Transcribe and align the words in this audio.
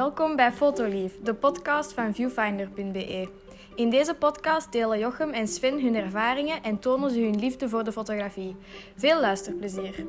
Welkom 0.00 0.36
bij 0.36 0.52
Fotolief, 0.52 1.12
de 1.22 1.34
podcast 1.34 1.92
van 1.92 2.14
viewfinder.be. 2.14 3.28
In 3.74 3.90
deze 3.90 4.14
podcast 4.14 4.72
delen 4.72 4.98
Jochem 4.98 5.30
en 5.30 5.48
Sven 5.48 5.82
hun 5.82 5.94
ervaringen 5.94 6.62
en 6.62 6.78
tonen 6.78 7.10
ze 7.10 7.20
hun 7.20 7.38
liefde 7.38 7.68
voor 7.68 7.84
de 7.84 7.92
fotografie. 7.92 8.56
Veel 8.96 9.20
luisterplezier. 9.20 10.06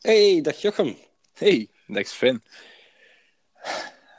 Hey, 0.00 0.40
dag 0.40 0.56
Jochem. 0.56 0.96
Hey, 1.34 1.68
dag 1.86 2.06
Sven. 2.06 2.42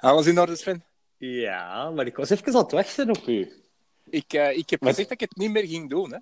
Alles 0.02 0.26
in 0.26 0.40
orde, 0.40 0.56
Sven? 0.56 0.84
Ja, 1.18 1.90
maar 1.90 2.06
ik 2.06 2.16
was 2.16 2.30
even 2.30 2.54
aan 2.54 2.62
het 2.62 2.72
wachten 2.72 3.10
op 3.10 3.28
u. 3.28 3.52
Ik, 4.10 4.34
uh, 4.34 4.58
ik 4.58 4.70
heb 4.70 4.84
gezegd 4.84 5.10
dat 5.10 5.22
ik 5.22 5.30
het 5.30 5.38
niet 5.38 5.52
meer 5.52 5.68
ging 5.68 5.90
doen. 5.90 6.14
Hè. 6.14 6.18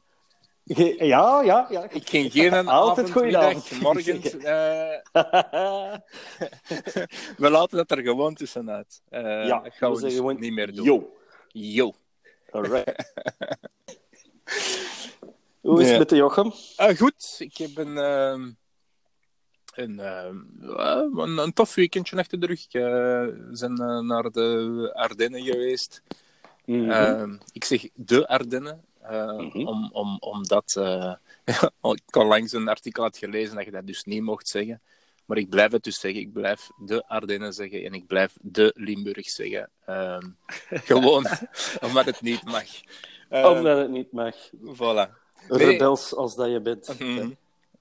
Ge- 0.76 1.06
Ja, 1.06 1.42
ja, 1.42 1.68
ja. 1.70 1.90
Ik 1.90 2.10
ging 2.10 2.32
geen 2.32 2.68
Altijd 2.68 3.10
avond, 3.10 3.24
middag, 3.24 3.72
morgen. 3.82 4.22
eh, 4.24 4.34
we 7.44 7.50
laten 7.50 7.78
het 7.78 7.92
er 7.92 8.02
gewoon 8.02 8.34
tussenuit. 8.36 9.02
Eh 9.10 9.22
Ja, 9.22 9.60
dat 9.60 9.74
gaan 9.74 9.94
we 9.94 10.02
dus 10.02 10.16
gewoon 10.16 10.40
niet 10.40 10.54
meer 10.54 10.76
doen. 10.76 10.86
Yo. 10.86 11.16
Yo. 11.48 11.94
Alright. 12.52 13.14
Hoe 15.62 15.80
is 15.80 15.86
het 15.86 15.92
Ja. 15.92 15.98
met 15.98 16.10
de 16.10 16.16
Jochem? 16.16 16.52
Ah, 16.76 16.98
goed, 16.98 17.36
ik 17.40 17.58
heb 17.58 17.78
een, 17.78 17.98
ehm, 17.98 18.52
een, 19.76 20.00
ehm, 20.00 20.36
een, 21.20 21.38
een 21.38 21.54
tof 21.54 21.76
weekendje 21.76 22.18
achter 22.18 22.40
de 22.40 22.46
rug. 22.46 22.66
Eh, 22.66 22.82
we 22.82 23.48
zijn 23.52 23.78
eh, 23.78 24.00
naar 24.00 24.32
de 24.32 24.90
Ardennen 24.94 25.42
geweest. 25.44 26.02
Mhm. 26.66 26.90
Ehm, 26.92 27.38
ik 27.52 27.64
zeg 27.64 27.88
de 27.94 28.28
Ardennen, 28.28 28.84
eh, 29.02 29.38
Mhm. 29.38 29.68
om, 29.68 29.90
om, 29.94 30.18
omdat 30.20 30.76
eh, 30.76 31.14
ik 32.08 32.16
al 32.16 32.26
langs 32.26 32.52
een 32.52 32.68
artikel 32.68 33.04
had 33.04 33.18
gelezen 33.18 33.56
dat 33.56 33.66
je 33.66 33.72
dat 33.72 33.88
dus 33.88 34.04
niet 34.04 34.22
mocht 34.22 34.48
zeggen. 34.48 34.82
Maar 35.26 35.38
ik 35.38 35.50
blijf 35.50 35.72
het 35.72 35.84
dus 35.84 36.00
zeggen. 36.00 36.22
Ik 36.22 36.34
blijf 36.34 36.70
de 36.78 37.08
Ardennen 37.08 37.54
zeggen 37.54 37.84
en 37.84 37.94
ik 37.94 38.08
blijf 38.08 38.34
de 38.42 38.74
Limburg 38.76 39.30
zeggen. 39.30 39.70
Ehm, 39.86 40.30
gewoon 40.90 41.26
omdat 41.82 42.06
het 42.06 42.22
niet 42.22 42.44
mag. 42.44 42.66
Eh, 43.30 43.46
Omdat 43.46 43.78
het 43.78 43.90
niet 43.90 44.12
mag. 44.12 44.36
Voilà. 44.54 45.10
Nee. 45.48 45.58
Rebels 45.66 46.16
als 46.16 46.36
dat 46.36 46.50
je 46.52 46.62
bent. 46.62 47.00
Mhm. 47.00 47.30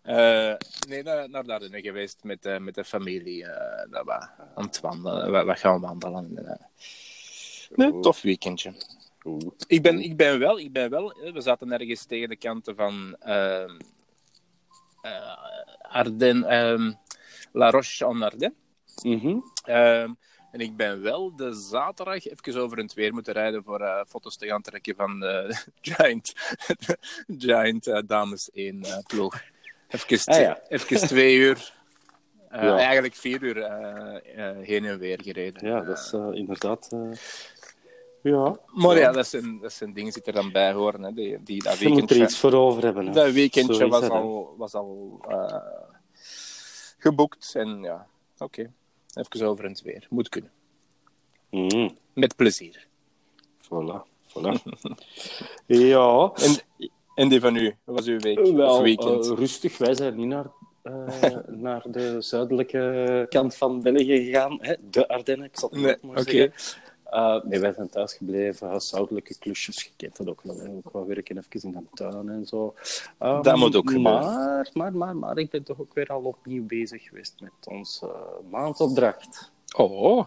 Eh, 0.03 0.55
nee, 0.89 1.03
naar, 1.03 1.31
naar 1.31 1.45
de 1.45 1.53
Ardennen 1.53 1.81
geweest 1.83 2.19
met, 2.23 2.59
met 2.61 2.75
de 2.75 2.85
familie. 2.85 3.47
dat 3.91 4.05
we 4.05 4.13
aan 4.55 4.65
het 4.65 4.81
wandelen. 4.81 5.33
We, 5.33 5.45
we 5.45 5.55
gaan 5.57 5.81
wandelen. 5.81 6.61
Nee, 7.75 8.01
tof 8.01 8.23
weekendje. 8.23 8.73
Oeh. 9.25 9.51
Ik 9.67 9.83
ben, 9.83 9.99
ik 10.01 10.17
ben 10.17 10.39
wel, 10.39 10.59
ik 10.59 10.73
ben 10.73 10.91
wel, 10.91 11.13
eh, 11.13 11.33
we 11.33 11.41
zaten 11.41 11.73
ergens 11.73 12.05
tegen 12.05 12.29
de 12.29 12.37
kanten 12.37 12.77
van 12.77 13.17
ehm 13.21 13.79
eh, 15.03 15.37
Ardennes, 15.83 16.47
ehm, 16.47 16.93
La 17.53 17.71
Roche 17.71 18.05
en 18.07 18.23
Ardennes. 18.23 18.57
Mhm. 19.03 19.39
Ehm, 19.65 20.13
en 20.53 20.61
ik 20.61 20.77
ben 20.77 21.03
wel 21.03 21.37
de 21.37 21.53
zaterdag 21.53 22.27
even 22.27 22.61
over 22.61 22.79
het 22.79 22.95
weer 22.95 23.13
moeten 23.13 23.33
rijden 23.33 23.65
voor 23.65 23.81
eh, 23.81 24.01
foto's 24.09 24.37
te 24.37 24.47
gaan 24.47 24.63
trekken 24.63 24.95
van 24.97 25.21
de 25.21 25.57
Giant, 25.83 26.33
Giant 27.39 27.87
eh, 27.87 27.99
Dames 28.07 28.51
1 28.53 28.83
eh, 28.83 28.99
ploeg. 29.07 29.41
Even, 29.89 30.35
Ah, 30.35 30.41
ja. 30.41 30.61
even 30.69 31.09
twee 31.09 31.37
uur, 31.37 31.73
eh, 32.49 32.63
Ja. 32.63 32.77
eigenlijk 32.79 33.15
vier 33.15 33.43
uur 33.43 33.63
eh, 33.63 34.49
eh, 34.49 34.67
heen 34.67 34.85
en 34.85 34.99
weer 34.99 35.19
gereden. 35.23 35.69
Ja, 35.69 35.81
dat 35.81 35.99
is 35.99 36.13
eh, 36.13 36.29
inderdaad... 36.33 36.89
eh, 38.23 38.33
Ja. 38.33 38.57
Maar 38.67 38.99
ja, 38.99 39.13
dat 39.13 39.27
zijn, 39.27 39.59
dat 39.61 39.73
zijn 39.73 39.93
dingen 39.93 40.13
die 40.13 40.23
er 40.23 40.33
dan 40.33 40.53
bij 40.53 40.73
horen. 40.73 41.03
Hè. 41.03 41.13
Die, 41.13 41.43
die, 41.43 41.63
dat 41.63 41.79
Je 41.79 41.89
moet 41.89 41.99
er 42.01 42.07
weekendje, 42.07 42.25
iets 42.25 42.39
voor 42.39 42.53
over 42.53 42.83
hebben. 42.85 43.07
hè. 43.07 43.13
dat 43.13 43.33
weekendje 43.33 43.75
Zo 43.75 43.89
was 43.89 44.09
al, 44.09 44.55
was 44.59 44.75
al 44.75 45.21
eh, 45.29 45.57
geboekt. 46.99 47.53
En 47.55 47.83
ja, 47.83 48.07
oké. 48.39 48.73
Even 49.15 49.47
over 49.47 49.65
het 49.65 49.83
weer. 49.83 50.07
Moet 50.11 50.29
kunnen. 50.29 50.51
Mhm. 51.51 51.89
Met 52.15 52.37
plezier. 52.37 52.87
Voilà. 53.65 54.03
voilà. 54.29 54.53
ja. 55.67 56.31
En, 56.35 56.55
en 57.15 57.29
die 57.29 57.41
van 57.41 57.57
u? 57.57 57.75
Wat 57.85 57.97
was 57.97 58.07
uw 58.07 58.19
week? 58.19 58.39
Wel, 58.47 58.77
of 58.77 58.83
weekend? 58.83 59.27
eh, 59.31 59.37
rustig. 59.37 59.79
Wij 59.79 59.95
zijn 59.95 60.17
niet 60.17 60.27
naar, 60.27 60.47
eh, 60.83 61.37
naar 61.67 61.83
de 61.87 62.17
zuidelijke 62.21 63.27
kant 63.29 63.55
van 63.57 63.83
België 63.83 64.25
gegaan. 64.25 64.59
Hè? 64.61 64.75
De 64.91 65.09
Ardennen, 65.09 65.47
ik 65.47 65.59
zal 65.59 65.71
het 65.71 65.81
Nee, 65.81 65.97
maar 66.03 66.19
oké. 66.21 66.31
zeggen. 66.31 66.53
Eh, 67.11 67.43
nee, 67.43 67.61
wij 67.61 67.73
zijn 67.73 67.89
thuis 67.89 68.15
gebleven. 68.15 68.69
Huishoudelijke 68.69 69.39
klusjes. 69.39 69.83
Je 69.83 69.91
kent 69.97 70.17
dat 70.17 70.29
ook 70.29 70.43
wel. 70.43 70.57
Hè? 70.57 70.69
Ook 70.69 70.93
wel 70.93 71.07
werken 71.07 71.39
even 71.39 71.63
in 71.63 71.73
de 71.73 71.85
tuin 71.95 72.29
en 72.29 72.47
zo. 72.47 72.75
Ehm, 73.19 73.43
Dat 73.43 73.57
moet 73.57 73.77
ook 73.77 73.91
gebeuren. 73.91 74.23
maar, 74.23 74.71
maar, 74.73 74.93
maar, 74.93 75.17
maar 75.17 75.39
ik 75.39 75.51
ben 75.51 75.63
toch 75.63 75.81
ook 75.81 75.95
weer 75.95 76.07
al 76.07 76.23
opnieuw 76.23 76.67
bezig 76.67 77.03
geweest 77.03 77.41
met 77.41 77.53
onze 77.69 78.07
eh, 78.07 78.51
maandopdracht. 78.51 79.53
Oh, 79.77 80.27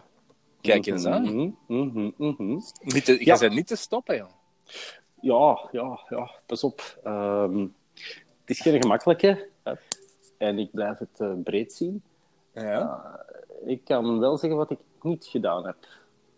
kijk 0.61 0.85
eens 0.85 1.05
aan. 1.05 1.23
Mhm, 1.23 1.49
mhm, 1.67 2.11
mhm. 2.17 2.59
Niet 2.81 3.05
te, 3.05 3.25
Ja. 3.25 3.33
Je 3.33 3.39
bent 3.39 3.53
niet 3.53 3.67
te 3.67 3.75
stoppen, 3.75 4.15
joh. 4.15 4.29
Ja, 5.21 5.69
ja, 5.71 5.99
ja, 6.09 6.31
pas 6.45 6.63
op. 6.63 6.99
Ehm, 7.03 7.59
het 8.41 8.49
is 8.49 8.59
geen 8.59 8.81
gemakkelijke. 8.81 9.49
En 10.37 10.59
ik 10.59 10.71
blijf 10.71 10.99
het 10.99 11.19
eh, 11.19 11.31
breed 11.43 11.73
zien. 11.73 12.03
Ja. 12.53 13.25
Ik 13.65 13.83
kan 13.83 14.19
wel 14.19 14.37
zeggen 14.37 14.57
wat 14.57 14.71
ik 14.71 14.79
niet 15.01 15.25
gedaan 15.25 15.65
heb. 15.65 15.75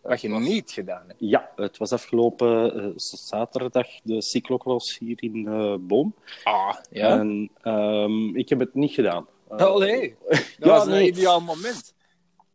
Wat 0.05 0.21
je 0.21 0.29
niet 0.29 0.71
gedaan 0.71 1.03
hebt. 1.07 1.19
Ja, 1.19 1.51
het 1.55 1.77
was 1.77 1.91
afgelopen 1.91 2.73
eh, 2.83 2.91
zaterdag 2.95 3.87
de 4.03 4.21
cyclocross 4.21 4.97
hier 4.97 5.23
in 5.23 5.47
eh 5.47 5.75
Boom. 5.79 6.15
Ah, 6.43 6.75
ja. 6.89 7.09
En 7.19 7.51
ehm, 7.61 8.35
ik 8.35 8.49
heb 8.49 8.59
het 8.59 8.73
niet 8.73 8.91
gedaan. 8.91 9.27
Eh, 9.49 9.57
Allee, 9.57 10.15
dat 10.29 10.39
Ja, 10.57 10.67
was 10.67 10.85
nee. 10.85 10.99
een 11.01 11.07
ideaal 11.07 11.41
moment. 11.41 11.93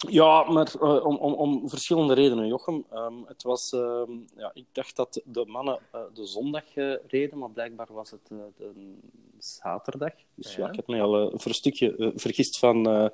Ja, 0.09 0.51
maar 0.51 0.75
om, 0.81 1.17
om, 1.17 1.33
om 1.35 1.69
verschillende 1.69 2.15
redenen, 2.15 2.47
Jochem. 2.47 2.85
Ehm, 2.91 3.15
het 3.27 3.43
was, 3.43 3.73
ehm, 3.73 4.11
ja, 4.37 4.51
ik 4.55 4.65
dacht 4.73 4.97
dat 4.97 5.21
de 5.25 5.45
mannen 5.47 5.79
de 6.15 6.27
zondag 6.27 6.65
reden, 7.07 7.39
maar 7.39 7.51
blijkbaar 7.51 7.89
was 7.91 8.11
het 8.11 8.21
de 8.29 8.95
zaterdag. 9.39 10.13
Dus 10.35 10.55
ja, 10.55 10.63
Ja. 10.65 10.69
ik 10.71 10.77
had 10.77 10.87
mij 10.87 11.03
al 11.03 11.31
voor 11.35 11.51
een 11.51 11.55
stukje 11.55 12.13
vergist 12.17 12.59
van 12.59 13.11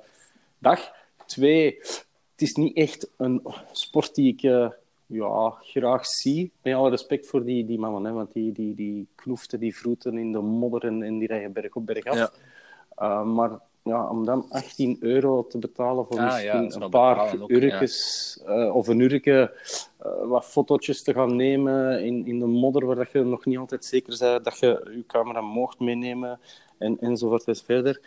dag. 0.59 0.91
Twee, 1.25 1.79
het 2.37 2.47
is 2.47 2.55
niet 2.55 2.75
echt 2.75 3.09
een 3.17 3.41
sport 3.71 4.15
die 4.15 4.33
ik 4.33 4.43
eh, 4.43 4.69
ja, 5.05 5.49
graag 5.61 6.05
zie. 6.05 6.51
Met 6.61 6.73
alle 6.73 6.89
respect 6.89 7.27
voor 7.27 7.43
die, 7.43 7.65
die 7.65 7.79
mannen, 7.79 8.03
hè, 8.03 8.11
want 8.11 8.33
die, 8.33 8.51
die, 8.51 8.75
die 8.75 9.07
knoeften, 9.15 9.59
die 9.59 9.77
vroeten 9.77 10.17
in 10.17 10.31
de 10.31 10.39
modder 10.39 10.85
en, 10.85 11.03
en 11.03 11.17
die 11.17 11.27
rijden 11.27 11.53
berg 11.53 11.73
op 11.73 11.85
berg 11.85 12.05
af. 12.05 12.17
Ja. 12.17 12.31
Uh, 13.01 13.23
maar 13.23 13.59
ja, 13.83 14.09
om 14.09 14.25
dan 14.25 14.45
18 14.49 14.97
euro 14.99 15.47
te 15.47 15.57
betalen 15.57 16.05
voor 16.05 16.19
Ah, 16.19 16.33
misschien 16.33 16.81
een 16.81 16.89
paar 16.89 17.35
uurtjes 17.47 18.39
eh, 18.45 18.75
of 18.75 18.87
een 18.87 19.21
eh, 19.21 19.47
wat 20.23 20.45
fotootjes 20.45 21.03
te 21.03 21.13
gaan 21.13 21.35
nemen 21.35 22.03
in, 22.03 22.25
in 22.25 22.39
de 22.39 22.45
modder 22.45 22.85
waar 22.85 22.95
dat 22.95 23.11
je 23.11 23.23
nog 23.23 23.45
niet 23.45 23.57
altijd 23.57 23.85
zeker 23.85 24.17
bent 24.19 24.43
dat 24.43 24.59
je 24.59 24.91
je 24.95 25.03
camera 25.07 25.41
mocht 25.41 25.79
meenemen 25.79 26.39
en, 26.77 26.97
enzovoort 26.99 27.43
en 27.43 27.55
verder. 27.55 28.01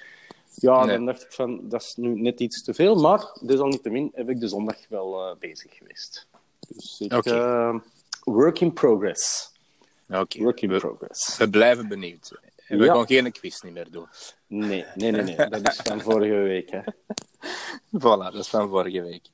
Ja, 0.55 0.84
Nee. 0.84 0.97
dan 0.97 1.06
dacht 1.06 1.22
ik 1.22 1.33
van, 1.33 1.69
dat 1.69 1.81
is 1.83 1.94
nu 1.97 2.21
net 2.21 2.41
iets 2.41 2.62
te 2.65 2.75
veel, 2.75 2.94
maar 2.94 3.37
desalniettemin 3.41 4.11
heb 4.15 4.28
ik 4.28 4.41
de 4.41 4.49
zondag 4.49 4.77
wel 4.88 5.31
eh, 5.31 5.37
bezig 5.38 5.75
geweest. 5.77 6.27
Dus 6.69 7.00
ik, 7.00 7.12
Oké. 7.12 7.31
eh, 7.38 7.75
work 8.25 8.60
in 8.60 8.72
progress. 8.72 9.53
Oké, 10.09 10.43
Work 10.43 10.60
in 10.60 10.69
we, 10.71 10.78
progress. 10.78 11.37
we 11.37 11.50
blijven 11.50 11.89
benieuwd. 11.89 12.39
En 12.66 12.78
we 12.78 12.84
Ja. 12.84 12.94
gaan 12.94 13.06
geen 13.06 13.33
quiz 13.33 13.60
niet 13.60 13.72
meer 13.72 13.91
doen. 13.91 14.06
Nee, 14.47 14.84
nee, 14.94 15.10
nee, 15.10 15.22
nee. 15.22 15.49
dat 15.49 15.69
is 15.69 15.77
van 15.77 16.00
vorige 16.00 16.34
week. 16.34 16.71
Hè. 16.71 16.81
Voilà, 18.00 18.33
dat 18.33 18.34
is 18.34 18.49
van 18.49 18.69
vorige 18.69 19.03
week. 19.03 19.25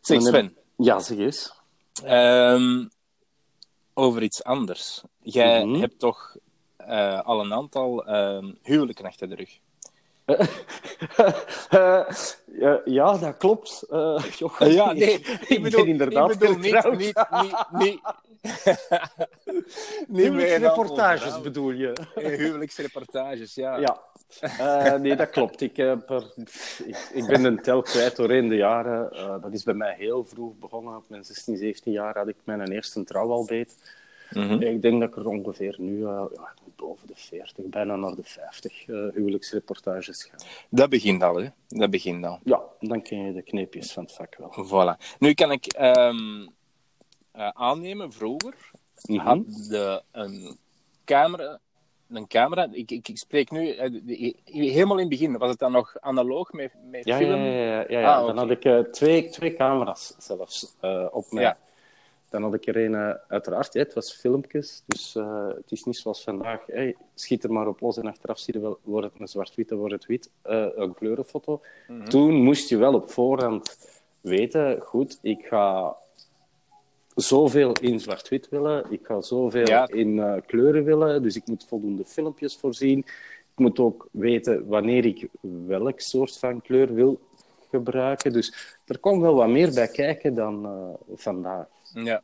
Zeg 0.00 0.30
heb- 0.30 0.52
Ja, 0.76 0.98
zeg 0.98 1.18
eens. 1.18 1.52
ehm, 2.04 2.86
over 3.94 4.22
iets 4.22 4.44
anders. 4.44 5.02
Jij 5.20 5.64
Mhm. 5.66 5.80
hebt 5.80 5.98
toch 5.98 6.36
eh, 6.76 7.20
al 7.24 7.40
een 7.40 7.52
aantal 7.52 8.04
ehm, 8.06 8.52
huwelijken 8.62 9.04
achter 9.04 9.28
de 9.28 9.34
rug. 9.34 9.58
Eh, 11.70 12.04
ja, 12.58 12.80
ja, 12.98 13.18
dat 13.18 13.36
klopt. 13.36 13.82
Eh, 13.90 14.24
Jochem, 14.38 14.96
ik, 14.96 15.62
ben 15.62 15.86
inderdaad 15.86 16.30
ik 16.30 16.38
bedoel 16.38 16.56
niet, 16.56 16.90
niet, 16.90 17.26
niet, 17.72 18.00
niet, 20.08 20.32
meer 20.32 20.60
bedoel 21.42 21.70
je? 21.70 21.92
Eh, 22.14 22.38
Huwelijksreportages, 22.38 23.54
ja. 23.54 23.76
Ja. 23.76 24.00
Eh, 24.40 24.94
nee, 24.94 25.16
dat 25.16 25.30
klopt. 25.30 25.60
Ik, 25.60 25.76
heb 25.76 26.10
ik, 26.86 27.10
ik 27.12 27.26
ben 27.26 27.44
een 27.44 27.62
tel 27.62 27.82
kwijt 27.82 28.16
doorheen 28.16 28.48
de 28.48 28.56
jaren. 28.56 29.12
Eh, 29.12 29.42
dat 29.42 29.52
is 29.52 29.62
bij 29.62 29.74
mij 29.74 29.94
heel 29.98 30.24
vroeg 30.24 30.58
begonnen. 30.58 30.96
Op 30.96 31.04
mijn 31.06 31.24
16, 31.24 31.56
17 31.56 31.92
jaar 31.92 32.18
had 32.18 32.28
ik 32.28 32.36
mijn 32.44 32.70
eerste 32.70 33.04
trouw 33.04 33.46
Mhm. 34.30 34.62
Ik 34.62 34.82
denk 34.82 35.00
dat 35.00 35.08
ik 35.08 35.16
er 35.16 35.26
ongeveer 35.26 35.74
nu 35.78 36.04
eh, 36.04 36.24
ja, 36.34 36.54
boven 36.76 37.06
de 37.06 37.12
40, 37.16 37.64
bijna 37.64 37.96
naar 37.96 38.14
de 38.14 38.22
50 38.24 38.88
eh, 38.88 38.96
huwelijksreportages 39.14 40.24
ga. 40.24 40.36
Dat 40.70 40.90
begint 40.90 41.22
al, 41.22 41.36
hè. 41.36 41.48
Dat 41.68 41.90
begint 41.90 42.24
al. 42.24 42.38
Ja, 42.44 42.60
dan 42.80 43.02
ken 43.02 43.24
je 43.24 43.32
de 43.32 43.42
kneepjes 43.42 43.92
van 43.92 44.02
het 44.02 44.12
vak 44.12 44.36
wel. 44.36 44.66
Voilà. 44.66 45.18
Nu 45.18 45.34
kan 45.34 45.52
ik 45.52 45.66
ehm, 45.66 46.46
eh, 47.32 47.48
aannemen, 47.48 48.12
vroeger 48.12 48.54
Mhm. 49.04 49.26
had 49.26 49.66
de, 49.68 50.02
een 50.12 50.58
camera 51.04 51.58
een 52.08 52.26
camera. 52.26 52.68
Ik, 52.72 52.90
ik, 52.90 53.08
ik 53.08 53.18
spreek 53.18 53.50
nu 53.50 53.74
helemaal 54.44 54.94
in 54.96 55.00
het 55.00 55.08
begin. 55.08 55.38
Was 55.38 55.50
het 55.50 55.58
dan 55.58 55.72
nog 55.72 55.96
analoog 56.00 56.52
met, 56.52 56.72
met 56.90 57.04
Ja, 57.04 57.18
ja, 57.18 57.26
film? 57.26 57.40
ja. 57.40 57.50
ja, 57.52 57.84
ja, 57.88 58.00
ja. 58.00 58.14
Ah, 58.16 58.26
Dan 58.26 58.38
oké. 58.38 58.68
had 58.68 58.80
ik 58.82 58.92
twee, 58.92 59.28
twee 59.28 59.54
camera's 59.54 60.14
zelfs 60.18 60.76
op 61.10 61.30
mij. 61.30 61.42
Ja. 61.42 61.58
Dan 62.30 62.42
had 62.42 62.54
ik 62.54 62.66
er 62.66 62.76
een, 62.76 62.94
eh, 62.94 63.14
uiteraard, 63.28 63.74
hè, 63.74 63.80
het 63.80 63.94
was 63.94 64.12
filmpjes, 64.12 64.82
dus 64.86 65.16
eh, 65.16 65.46
het 65.48 65.70
is 65.70 65.84
niet 65.84 65.96
zoals 65.96 66.22
vandaag, 66.22 66.60
hey, 66.66 66.96
schiet 67.14 67.44
er 67.44 67.52
maar 67.52 67.66
op 67.66 67.80
los 67.80 67.96
en 67.98 68.06
achteraf 68.06 68.38
zie 68.38 68.54
je 68.54 68.60
wel, 68.60 68.78
wordt 68.82 69.06
het 69.12 69.20
een 69.20 69.28
zwart-wit, 69.28 69.68
dan 69.68 69.78
wordt 69.78 69.94
het 69.94 70.06
wit, 70.06 70.30
eh, 70.42 70.66
een 70.74 70.94
kleurenfoto. 70.94 71.60
Mhm. 71.88 72.08
Toen 72.08 72.34
moest 72.42 72.68
je 72.68 72.76
wel 72.76 72.94
op 72.94 73.10
voorhand 73.10 73.78
weten, 74.20 74.80
goed, 74.80 75.18
ik 75.22 75.46
ga 75.46 75.96
zoveel 77.14 77.72
in 77.72 78.00
zwart-wit 78.00 78.48
willen, 78.48 78.86
ik 78.90 79.06
ga 79.06 79.20
zoveel 79.20 79.66
Ja. 79.66 79.88
in 79.88 80.42
kleuren 80.46 80.84
willen, 80.84 81.22
dus 81.22 81.36
ik 81.36 81.46
moet 81.46 81.64
voldoende 81.68 82.04
filmpjes 82.04 82.56
voorzien. 82.56 82.98
Ik 82.98 83.66
moet 83.66 83.78
ook 83.78 84.08
weten 84.10 84.66
wanneer 84.66 85.04
ik 85.04 85.28
welk 85.66 86.00
soort 86.00 86.38
van 86.38 86.62
kleur 86.62 86.94
wil 86.94 87.20
gebruiken. 87.70 88.32
Dus 88.32 88.78
er 88.86 88.98
komt 88.98 89.20
wel 89.22 89.34
wat 89.34 89.48
meer 89.48 89.74
bij 89.74 89.88
kijken 89.88 90.34
dan 90.34 90.68
vandaag. 91.14 91.66
Ja. 91.94 92.22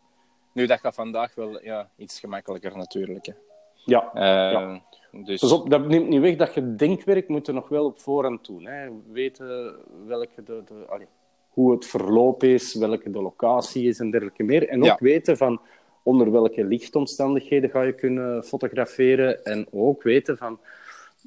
Nu, 0.53 0.67
dat 0.67 0.81
gaat 0.81 0.95
vandaag 0.95 1.35
wel 1.35 1.63
ja, 1.65 1.91
iets 1.97 2.21
gemakkelijker 2.21 2.77
natuurlijk. 2.77 3.27
Hè. 3.27 3.33
Ja, 3.85 4.11
Eh, 4.15 4.23
Ja. 4.53 4.81
Dus, 5.25 5.41
Pas 5.41 5.53
op, 5.53 5.71
dat 5.71 5.87
neemt 5.87 6.09
niet 6.09 6.21
weg 6.21 6.37
dat 6.37 6.55
je 6.55 6.75
denkwerk 6.75 7.29
moet 7.29 7.49
er 7.49 7.55
nog 7.55 7.69
wel 7.69 7.85
op 7.85 7.99
voorhand 7.99 8.47
doen. 8.47 8.67
Hè. 8.67 8.89
Weten 9.13 9.75
welke 10.07 10.43
de, 10.43 10.63
de, 10.67 10.85
allee, 10.89 11.07
hoe 11.51 11.73
het 11.73 11.87
verloop 11.87 12.43
is, 12.43 12.75
welke 12.75 13.11
de 13.11 13.23
locatie 13.23 13.89
is 13.89 13.99
en 13.99 14.11
dergelijke 14.11 14.43
meer. 14.43 14.69
En 14.69 14.79
ook 14.81 14.85
Ja. 14.87 14.97
weten 15.01 15.37
van 15.37 15.61
onder 16.03 16.31
welke 16.31 16.65
lichtomstandigheden 16.65 17.71
ga 17.71 17.83
je 17.83 17.93
kunnen 17.93 18.45
fotograferen. 18.45 19.45
En 19.45 19.67
ook 19.73 20.03
weten 20.03 20.37
van, 20.37 20.61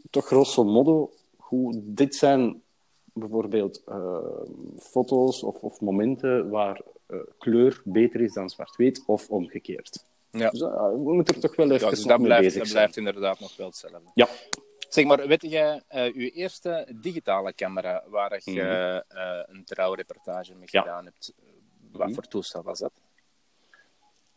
toch 0.10 0.26
grosso 0.26 0.64
modo, 0.64 1.12
hoe 1.38 1.74
dit 1.84 2.16
zijn 2.16 2.62
bijvoorbeeld 3.14 3.84
eh, 3.88 4.18
foto's 4.78 5.44
of, 5.44 5.56
of 5.64 5.82
momenten 5.82 6.50
waar 6.50 6.82
kleur 7.38 7.82
beter 7.86 8.22
is 8.22 8.34
dan 8.34 8.50
zwart-wit 8.50 9.04
of 9.06 9.30
omgekeerd. 9.30 10.06
ja. 10.32 10.50
Dus, 10.50 10.62
eh, 10.62 10.90
we 10.92 11.14
moeten 11.14 11.36
er 11.36 11.42
toch 11.42 11.56
wel 11.56 11.72
even 11.72 11.84
Ja, 11.86 11.90
dus 11.90 12.04
dat 12.04 12.22
blijft, 12.22 12.44
bezig 12.44 12.58
dat 12.60 12.68
zijn. 12.68 12.78
blijft 12.78 12.98
inderdaad 12.98 13.40
nog 13.40 13.56
wel 13.58 13.68
hetzelfde. 13.68 14.02
Ja. 14.14 14.28
Zeg 14.90 15.06
maar, 15.06 15.28
weet 15.28 15.42
jij 15.42 15.82
eh 15.88 16.14
uw 16.14 16.28
eerste 16.30 16.88
digitale 17.02 17.54
camera 17.54 18.04
waar 18.08 18.42
je 18.44 18.52
Mhm. 18.52 19.18
eh, 19.18 19.40
een 19.46 19.64
trouwreportage 19.66 20.56
mee 20.56 20.68
Ja. 20.72 20.82
gedaan 20.82 21.06
hebt, 21.06 21.34
wat 21.92 22.06
Mhm. 22.06 22.14
voor 22.14 22.24
toestel 22.28 22.64
was 22.64 22.80
dat? 22.80 22.92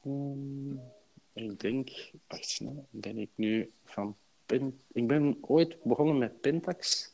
Hmm, 0.00 0.80
ik 1.32 1.60
denk, 1.60 1.90
wacht 2.26 2.48
snel, 2.48 2.86
ben 2.90 3.18
ik 3.18 3.30
nu 3.34 3.70
van 3.84 4.16
Pen... 4.46 4.80
Ik 4.92 5.06
ben 5.06 5.38
ooit 5.40 5.82
begonnen 5.82 6.18
met 6.18 6.40
Pentax, 6.40 7.12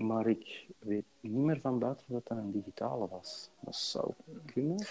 maar 0.00 0.26
ik 0.28 0.66
weet 0.78 1.04
niet 1.20 1.32
meer 1.44 1.60
van 1.60 1.78
buiten 1.78 2.04
dat 2.08 2.26
dat 2.28 2.38
een 2.38 2.52
digitale 2.52 3.08
was. 3.10 3.50
Dat 3.60 3.76
zou 3.76 4.10
kunnen. 4.52 4.86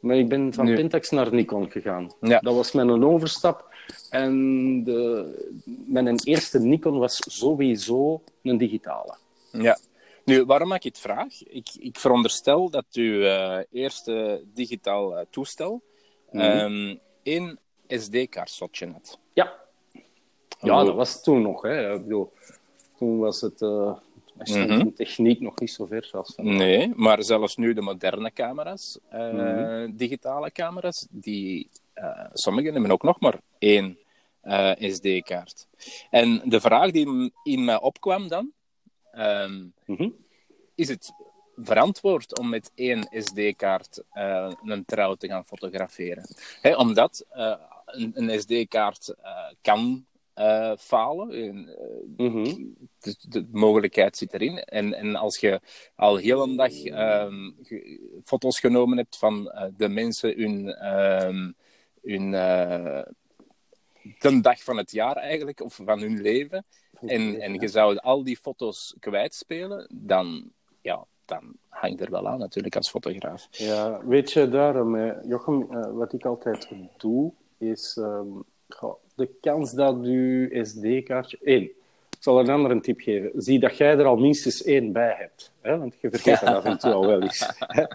Maar 0.00 0.16
ik 0.16 0.28
ben 0.28 0.54
van 0.54 0.64
Nu- 0.64 0.74
Pentax 0.74 1.10
naar 1.10 1.34
Nikon 1.34 1.70
gegaan. 1.70 2.10
Ja. 2.20 2.38
Dat 2.40 2.54
was 2.54 2.72
mijn 2.72 3.04
overstap. 3.04 3.74
En 4.10 4.84
de, 4.84 5.52
mijn 5.86 6.18
eerste 6.24 6.58
Nikon 6.58 6.98
was 6.98 7.18
sowieso 7.38 8.22
een 8.42 8.58
digitale. 8.58 9.14
Ja. 9.52 9.78
Nu, 10.24 10.44
waarom 10.44 10.72
ik 10.72 10.82
het 10.82 10.98
vraag? 10.98 11.42
Ik, 11.48 11.68
ik 11.78 11.98
veronderstel 11.98 12.70
dat 12.70 12.84
uw 12.92 13.22
eh, 13.22 13.58
eerste 13.70 14.44
digitaal 14.54 15.16
eh, 15.18 15.24
toestel 15.30 15.82
Mhm. 16.30 16.42
ehm, 16.44 16.96
één 17.22 17.58
SD-kaartslotje 17.88 18.86
had. 18.92 19.18
Ja. 19.32 19.54
Ja, 20.60 20.84
dat 20.84 20.94
was 20.94 21.22
toen 21.22 21.42
nog. 21.42 21.62
Hè. 21.62 21.94
Ik 21.94 22.02
bedoel, 22.02 22.32
toen 22.98 23.18
was 23.18 23.40
het... 23.40 23.60
stond 24.38 24.68
Mhm. 24.68 24.84
de 24.84 24.92
techniek 24.92 25.40
nog 25.40 25.58
niet 25.60 25.70
zo 25.70 25.86
ver 25.86 26.08
als 26.12 26.34
vandaag. 26.34 26.54
Nee, 26.56 26.92
maar 26.94 27.22
zelfs 27.22 27.56
nu 27.56 27.72
de 27.74 27.80
moderne 27.80 28.32
camera's, 28.32 28.98
eh, 29.08 29.30
Mhm. 29.32 29.96
digitale 29.96 30.52
camera's, 30.52 31.06
die, 31.10 31.70
eh 31.94 32.24
sommigen 32.32 32.72
hebben 32.72 32.90
ook 32.90 33.02
nog 33.02 33.20
maar 33.20 33.40
één 33.58 33.98
eh, 34.40 34.72
SD-kaart. 34.92 35.66
En 36.10 36.42
de 36.44 36.60
vraag 36.60 36.90
die 36.90 37.32
in 37.42 37.64
mij 37.64 37.80
opkwam 37.80 38.28
dan, 38.28 38.52
ehm, 39.12 39.64
Mhm. 39.86 40.08
is 40.74 40.88
het 40.88 41.12
verantwoord 41.56 42.38
om 42.38 42.48
met 42.48 42.70
één 42.74 43.08
SD-kaart 43.10 44.02
een 44.64 44.84
trouw 44.86 45.14
te 45.14 45.26
gaan 45.28 45.44
fotograferen? 45.44 46.24
Omdat 46.76 47.24
een, 47.86 48.12
een 48.14 48.40
SD-kaart 48.40 49.14
kan 49.62 50.06
eh, 50.36 50.72
falen. 50.78 51.30
En, 51.30 51.68
eh, 51.78 52.26
Mhm. 52.26 52.44
de, 52.98 53.16
de 53.28 53.48
mogelijkheid 53.52 54.16
zit 54.16 54.34
erin. 54.34 54.58
En, 54.58 54.94
en 54.94 55.16
als 55.16 55.38
je 55.38 55.60
al 55.94 56.16
heel 56.16 56.42
een 56.42 56.56
dag 56.56 56.82
ehm, 56.82 57.50
ge- 57.62 58.20
foto's 58.24 58.60
genomen 58.60 58.96
hebt 58.96 59.16
van 59.18 59.50
eh, 59.50 59.66
de 59.76 59.88
mensen 59.88 60.40
hun, 60.40 60.68
ehm, 60.74 61.50
hun 62.02 62.34
de 64.20 64.40
dag 64.40 64.62
van 64.62 64.76
het 64.76 64.90
jaar 64.90 65.16
eigenlijk, 65.16 65.60
of 65.60 65.80
van 65.84 66.00
hun 66.00 66.20
leven, 66.20 66.64
en, 67.06 67.40
en 67.40 67.54
je 67.54 67.68
zou 67.68 67.96
al 67.96 68.24
die 68.24 68.36
foto's 68.36 68.94
kwijtspelen, 69.00 69.88
dan, 69.94 70.50
ja, 70.80 71.04
dan 71.24 71.56
hangt 71.68 72.00
er 72.00 72.10
wel 72.10 72.28
aan 72.28 72.38
natuurlijk 72.38 72.76
als 72.76 72.90
fotograaf. 72.90 73.46
Ja, 73.50 74.06
weet 74.06 74.32
je, 74.32 74.48
daarom, 74.48 74.96
Jochem, 75.28 75.66
wat 75.94 76.12
ik 76.12 76.24
altijd 76.24 76.68
doe, 76.96 77.32
is 77.58 77.96
ehm, 77.96 78.28
goh, 78.68 78.94
de 79.16 79.28
kans 79.40 79.72
dat 79.72 79.96
je 80.02 80.58
SD-kaartje... 80.62 81.38
Eén, 81.42 81.62
ik 82.16 82.22
zal 82.32 82.40
een 82.40 82.50
andere 82.50 82.80
tip 82.80 83.00
geven. 83.00 83.30
Zie 83.34 83.58
dat 83.58 83.76
jij 83.76 83.98
er 83.98 84.04
al 84.04 84.16
minstens 84.16 84.62
één 84.64 84.92
bij 84.92 85.14
hebt. 85.18 85.52
Hè? 85.60 85.78
Want 85.78 85.94
je 86.00 86.10
vergeet 86.10 86.40
dat 86.40 86.54
af 86.54 86.64
en 86.64 86.78
toe 86.78 86.92
al 86.92 87.06
wel 87.06 87.22
eens. 87.22 87.46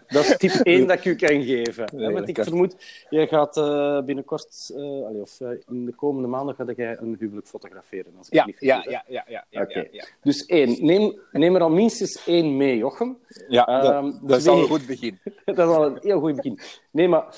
Dat 0.07 0.23
is 0.25 0.37
tip 0.37 0.51
één 0.51 0.87
dat 0.87 0.97
ik 0.97 1.05
u 1.05 1.15
kan 1.15 1.43
geven. 1.43 1.83
Hè? 1.95 2.03
Want 2.11 2.17
dat 2.17 2.37
ik 2.37 2.43
vermoed, 2.43 2.75
jij 3.09 3.27
gaat 3.27 3.57
eh, 3.57 4.01
binnenkort, 4.01 4.71
eh, 4.75 4.81
allee, 4.81 5.21
of 5.21 5.39
eh, 5.41 5.49
in 5.69 5.85
de 5.85 5.93
komende 5.95 6.27
maanden, 6.27 6.55
ga 6.55 6.65
jij 6.75 6.97
een 6.99 7.15
huwelijk 7.19 7.47
fotograferen. 7.47 8.13
Als 8.17 8.27
ik 8.27 8.33
Ja, 8.33 8.45
niet 8.45 8.55
ja, 8.59 8.85
ja, 8.89 9.03
ja. 9.07 9.23
ja, 9.27 9.45
ja, 9.49 9.85
ja. 9.91 10.05
Dus 10.21 10.45
één, 10.45 10.85
neem, 10.85 11.19
neem 11.31 11.55
er 11.55 11.61
al 11.61 11.69
minstens 11.69 12.25
één 12.27 12.57
mee, 12.57 12.77
Jochem. 12.77 13.17
Ja, 13.47 13.65
Ehm, 13.67 14.03
dat, 14.11 14.19
dat 14.29 14.37
is 14.39 14.47
al 14.47 14.53
twee- 14.53 14.63
een 14.63 14.69
goed 14.69 14.85
begin. 14.87 15.19
Dat 15.45 15.57
is 15.57 15.63
al 15.75 15.85
een 15.85 15.97
heel 16.01 16.19
goed 16.19 16.35
begin. 16.35 16.59
Nee, 16.91 17.07
maar 17.07 17.35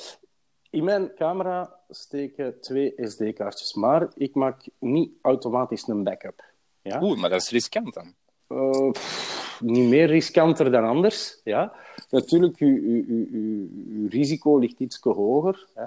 in 0.69 0.83
mijn 0.83 1.11
camera 1.15 1.79
steken 1.93 2.59
twee 2.59 2.93
SD-kaartjes. 2.97 3.73
Maar 3.73 4.07
ik 4.15 4.35
maak 4.35 4.65
niet 4.79 5.11
automatisch 5.21 5.87
een 5.87 6.03
backup. 6.03 6.43
Ja? 6.81 7.03
Oeh, 7.03 7.19
maar 7.19 7.29
dat 7.29 7.41
is 7.41 7.49
riskant 7.49 7.93
dan. 7.93 8.13
Eh, 8.47 8.91
pff, 8.91 9.59
niet 9.61 9.89
meer 9.89 10.07
riskanter 10.07 10.71
dan 10.71 10.85
anders. 10.85 11.41
Ja? 11.43 11.73
Natuurlijk, 12.09 12.57
uw, 12.57 14.07
risico 14.09 14.57
ligt 14.57 14.79
iets 14.79 14.99
hoger. 15.01 15.67
Hè? 15.73 15.85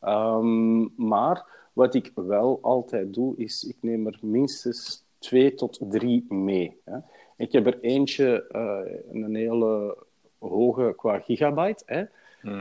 Ehm, 0.00 1.06
maar 1.08 1.44
wat 1.72 1.94
ik 1.94 2.12
wel 2.14 2.58
altijd 2.62 3.14
doe, 3.14 3.36
is 3.36 3.64
ik 3.64 3.76
neem 3.80 4.06
er 4.06 4.18
minstens 4.22 5.04
twee 5.18 5.54
tot 5.54 5.78
drie 5.88 6.26
mee. 6.28 6.80
Hè? 6.84 6.98
Ik 7.36 7.52
heb 7.52 7.66
er 7.66 7.80
eentje, 7.80 8.46
eh, 8.48 9.22
een 9.22 9.34
hele 9.34 9.96
hoge 10.38 10.92
qua 10.96 11.18
gigabyte. 11.18 11.82
Hè? 11.86 12.04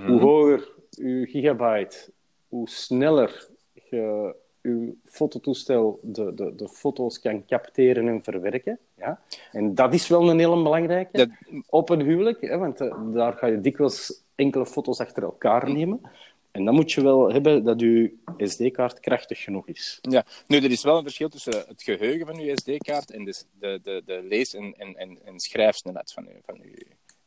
Hoe 0.05 0.19
hoger 0.19 0.69
uw 0.97 1.25
gigabyte, 1.25 2.11
hoe 2.47 2.69
sneller 2.69 3.47
je 3.89 4.35
uw 4.61 4.95
fototoestel 5.05 5.99
de, 6.01 6.33
de, 6.33 6.55
de 6.55 6.67
foto's 6.69 7.19
kan 7.19 7.45
capteren 7.45 8.07
en 8.07 8.23
verwerken. 8.23 8.79
Ja? 8.97 9.21
En 9.51 9.75
dat 9.75 9.93
is 9.93 10.07
wel 10.07 10.29
een 10.29 10.39
hele 10.39 10.63
belangrijke 10.63 11.17
Dat- 11.17 11.29
op 11.69 11.89
een 11.89 12.01
huwelijk, 12.01 12.41
hè? 12.41 12.57
want 12.57 12.81
eh, 12.81 12.95
daar 13.13 13.33
ga 13.33 13.47
je 13.47 13.61
dikwijls 13.61 14.21
enkele 14.35 14.65
foto's 14.65 14.99
achter 14.99 15.23
elkaar 15.23 15.71
nemen. 15.71 16.01
En 16.51 16.65
dan 16.65 16.75
moet 16.75 16.91
je 16.91 17.01
wel 17.01 17.31
hebben 17.31 17.63
dat 17.63 17.79
je 17.79 18.13
SD-kaart 18.37 18.99
krachtig 18.99 19.43
genoeg 19.43 19.67
is. 19.67 19.99
Ja, 20.01 20.25
nu, 20.47 20.57
er 20.57 20.71
is 20.71 20.83
wel 20.83 20.97
een 20.97 21.03
verschil 21.03 21.29
tussen 21.29 21.63
het 21.67 21.83
geheugen 21.83 22.25
van 22.25 22.39
uw 22.39 22.55
SD-kaart 22.55 23.11
en 23.11 23.23
de, 23.23 23.43
de, 23.59 23.79
de, 23.83 24.01
de 24.05 24.23
lees- 24.23 24.53
en, 24.55 24.73
en, 24.77 24.95
en, 24.95 25.17
en 25.25 25.39
schrijfsnelheid 25.39 26.11
van 26.13 26.27
uw, 26.27 26.39
van 26.45 26.59
uw 26.61 26.73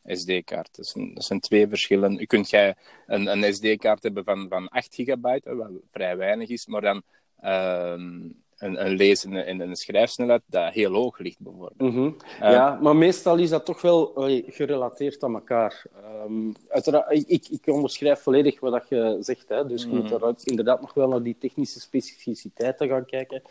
SD-kaart. 0.05 0.75
Dat, 0.75 0.87
zijn- 0.87 1.13
dat 1.13 1.23
zijn 1.23 1.39
twee 1.39 1.67
verschillen. 1.67 2.19
U 2.19 2.25
kunt 2.25 2.49
jij 2.49 2.75
een, 3.07 3.27
een 3.27 3.53
SD-kaart 3.53 4.03
hebben 4.03 4.23
van, 4.23 4.47
van 4.49 4.67
8 4.67 4.95
gigabyte, 4.95 5.55
wat 5.55 5.69
vrij 5.91 6.17
weinig 6.17 6.49
is, 6.49 6.65
maar 6.65 6.81
dan 6.81 7.01
ehm, 7.39 8.19
een, 8.61 8.85
een 8.85 9.45
en 9.45 9.59
een, 9.59 9.75
schrijfsnelheid 9.75 10.41
dat 10.45 10.73
heel 10.73 10.93
hoog 10.93 11.17
ligt, 11.17 11.39
bijvoorbeeld. 11.39 11.93
Mhm. 11.93 12.11
ja, 12.39 12.79
maar 12.81 12.95
meestal 12.95 13.37
is 13.37 13.49
dat 13.49 13.65
toch 13.65 13.81
wel 13.81 14.15
allee, 14.15 14.43
gerelateerd 14.47 15.23
aan 15.23 15.33
elkaar. 15.33 15.83
Ehm, 16.03 16.51
uiteraard, 16.67 17.29
ik, 17.29 17.47
ik, 17.49 17.67
onderschrijf 17.67 18.19
volledig 18.19 18.59
wat 18.59 18.71
dat 18.71 18.89
je 18.89 19.17
zegt. 19.19 19.49
Hè? 19.49 19.65
Dus 19.65 19.83
je 19.83 19.89
moet 19.89 20.09
daaruit 20.09 20.43
inderdaad 20.43 20.81
nog 20.81 20.93
wel 20.93 21.07
naar 21.07 21.23
die 21.23 21.37
technische 21.39 21.79
specificiteiten 21.79 22.87
gaan 22.87 23.05
kijken. 23.05 23.41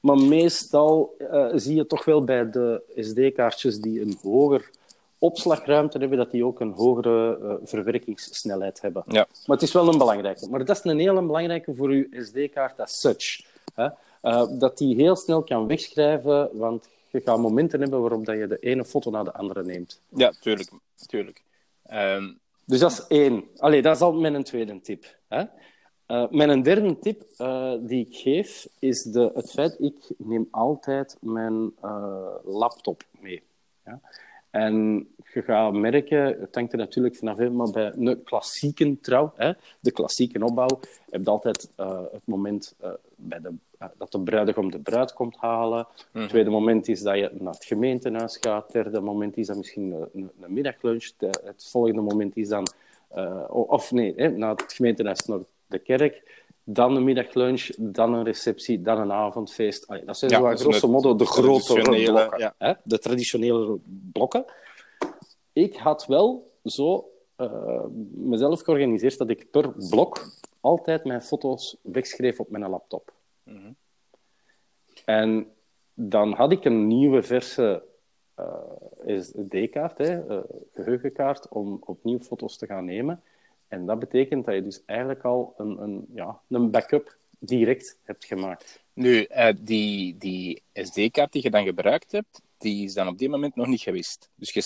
Maar 0.00 0.18
meestal 0.18 1.14
eh, 1.18 1.46
zie 1.54 1.74
je 1.74 1.86
toch 1.86 2.04
wel 2.04 2.24
bij 2.24 2.50
de 2.50 2.82
SD-kaartjes 2.96 3.80
die 3.80 4.00
een 4.00 4.18
hoger 4.22 4.70
opslagruimte 5.18 5.98
hebben, 5.98 6.18
dat 6.18 6.30
die 6.30 6.44
ook 6.44 6.60
een 6.60 6.72
hogere 6.72 7.38
eh, 7.38 7.54
verwerkingssnelheid 7.62 8.80
hebben. 8.80 9.02
Ja. 9.06 9.26
Maar 9.46 9.56
het 9.56 9.62
is 9.62 9.72
wel 9.72 9.88
een 9.88 9.98
belangrijke. 9.98 10.48
Maar 10.48 10.64
dat 10.64 10.76
is 10.76 10.84
een 10.84 10.98
hele 10.98 11.22
belangrijke 11.22 11.74
voor 11.74 11.88
uw 11.88 12.06
SD-kaart 12.10 12.80
as 12.80 13.00
such. 13.00 13.40
Hè? 13.74 13.88
eh, 14.20 14.46
dat 14.58 14.78
die 14.78 14.94
heel 14.96 15.16
snel 15.16 15.42
kan 15.42 15.66
wegschrijven, 15.66 16.58
want 16.58 16.88
je 17.10 17.20
gaat 17.24 17.38
momenten 17.38 17.80
hebben 17.80 18.00
waarop 18.00 18.24
dat 18.24 18.36
je 18.36 18.46
de 18.46 18.58
ene 18.58 18.84
foto 18.84 19.10
naar 19.10 19.24
de 19.24 19.32
andere 19.32 19.64
neemt. 19.64 20.00
Ja, 20.08 20.32
tuurlijk. 20.40 20.70
tuurlijk. 21.06 21.42
Ehm, 21.82 22.32
Dus 22.64 22.80
dat 22.80 22.90
is 22.90 23.06
één. 23.06 23.44
Allee, 23.56 23.82
dat 23.82 23.96
is 23.96 24.02
al 24.02 24.12
mijn 24.12 24.44
tweede 24.44 24.80
tip. 24.80 25.16
Hè? 25.28 25.44
Eh, 26.06 26.28
mijn 26.30 26.62
derde 26.62 26.98
tip 26.98 27.22
die 27.80 28.06
ik 28.06 28.16
geef, 28.16 28.68
is 28.78 29.02
de, 29.02 29.30
het 29.34 29.50
feit 29.50 29.80
ik 29.80 29.94
neem 30.16 30.48
altijd 30.50 31.16
mijn 31.20 31.72
laptop 32.44 33.02
mee. 33.20 33.42
Ja? 33.84 34.00
En 34.54 35.06
je 35.32 35.42
gaat 35.42 35.72
merken, 35.72 36.24
het 36.40 36.54
hangt 36.54 36.72
er 36.72 36.78
natuurlijk 36.78 37.16
vanaf, 37.16 37.36
hè, 37.36 37.50
maar 37.50 37.70
bij 37.70 37.92
een 37.96 38.22
klassieke 38.22 39.00
trouw, 39.00 39.32
hè, 39.36 39.52
de 39.80 39.90
klassieke 39.90 40.44
opbouw, 40.44 40.80
heb 41.10 41.24
je 41.24 41.30
altijd 41.30 41.70
eh, 41.76 42.00
het 42.12 42.22
moment 42.24 42.74
eh, 42.80 42.90
bij 43.16 43.40
de, 43.40 43.52
eh, 43.78 43.88
dat 43.98 44.12
de 44.12 44.20
bruidegom 44.20 44.70
de 44.70 44.78
bruid 44.78 45.12
komt 45.12 45.36
halen. 45.36 45.86
Het 46.12 46.28
tweede 46.28 46.50
moment 46.50 46.88
is 46.88 47.02
dat 47.02 47.16
je 47.16 47.30
naar 47.38 47.52
het 47.52 47.64
gemeentehuis 47.64 48.36
gaat. 48.40 48.64
Het 48.64 48.72
derde 48.72 49.00
moment 49.00 49.36
is 49.36 49.46
dan 49.46 49.56
misschien 49.56 49.92
een, 49.92 50.08
een, 50.14 50.30
een 50.40 50.52
middaglunch. 50.52 51.12
De- 51.16 51.40
het 51.44 51.68
volgende 51.70 52.00
moment 52.00 52.36
is 52.36 52.48
dan, 52.48 52.66
of 53.48 53.92
nee, 53.92 54.12
hè, 54.16 54.28
naar 54.28 54.50
het 54.50 54.72
gemeentehuis 54.72 55.20
naar 55.20 55.38
de 55.66 55.78
kerk. 55.78 56.43
Dan 56.64 56.96
een 56.96 57.04
middaglunch, 57.04 57.70
dan 57.76 58.14
een 58.14 58.24
receptie, 58.24 58.82
dan 58.82 58.98
een 58.98 59.12
avondfeest. 59.12 59.86
Allee, 59.86 60.04
dat 60.04 60.18
zijn 60.18 60.30
Ja, 60.30 60.38
zo 60.40 60.52
is 60.52 60.60
grosso 60.60 60.88
modo 60.88 61.14
de 61.16 61.26
grote 61.26 61.74
blokken. 61.74 62.38
ja. 62.38 62.54
Hè? 62.58 62.72
De 62.84 62.98
traditionele 62.98 63.78
blokken. 64.12 64.44
Ik 65.52 65.76
had 65.76 66.06
wel 66.06 66.52
zo 66.64 67.10
eh, 67.36 67.84
mezelf 68.14 68.60
georganiseerd 68.62 69.18
dat 69.18 69.30
ik 69.30 69.50
per 69.50 69.72
blok 69.88 70.26
altijd 70.60 71.04
mijn 71.04 71.22
foto's 71.22 71.76
wegschreef 71.82 72.40
op 72.40 72.50
mijn 72.50 72.70
laptop. 72.70 73.12
Mhm. 73.42 73.72
En 75.04 75.46
dan 75.94 76.32
had 76.32 76.52
ik 76.52 76.64
een 76.64 76.86
nieuwe 76.86 77.22
verse 77.22 77.82
eh, 78.34 79.20
SD-kaart, 79.20 79.98
eh, 80.00 80.38
geheugenkaart, 80.72 81.48
om 81.48 81.82
opnieuw 81.84 82.18
foto's 82.18 82.56
te 82.56 82.66
gaan 82.66 82.84
nemen. 82.84 83.22
En 83.68 83.86
dat 83.86 83.98
betekent 83.98 84.44
dat 84.44 84.54
je 84.54 84.62
dus 84.62 84.82
eigenlijk 84.86 85.24
al 85.24 85.54
een, 85.56 85.82
een, 85.82 86.06
ja, 86.14 86.40
een 86.48 86.70
backup 86.70 87.16
direct 87.38 87.98
hebt 88.02 88.24
gemaakt. 88.24 88.82
Nu, 88.92 89.22
eh, 89.22 89.54
die, 89.60 90.16
die 90.18 90.62
SD-kaart 90.72 91.32
die 91.32 91.42
je 91.42 91.50
dan 91.50 91.64
gebruikt 91.64 92.12
hebt, 92.12 92.40
die 92.58 92.84
is 92.84 92.94
dan 92.94 93.08
op 93.08 93.18
die 93.18 93.28
moment 93.28 93.56
nog 93.56 93.66
niet 93.66 93.80
gewist. 93.80 94.30
Dus 94.34 94.50
je, 94.52 94.62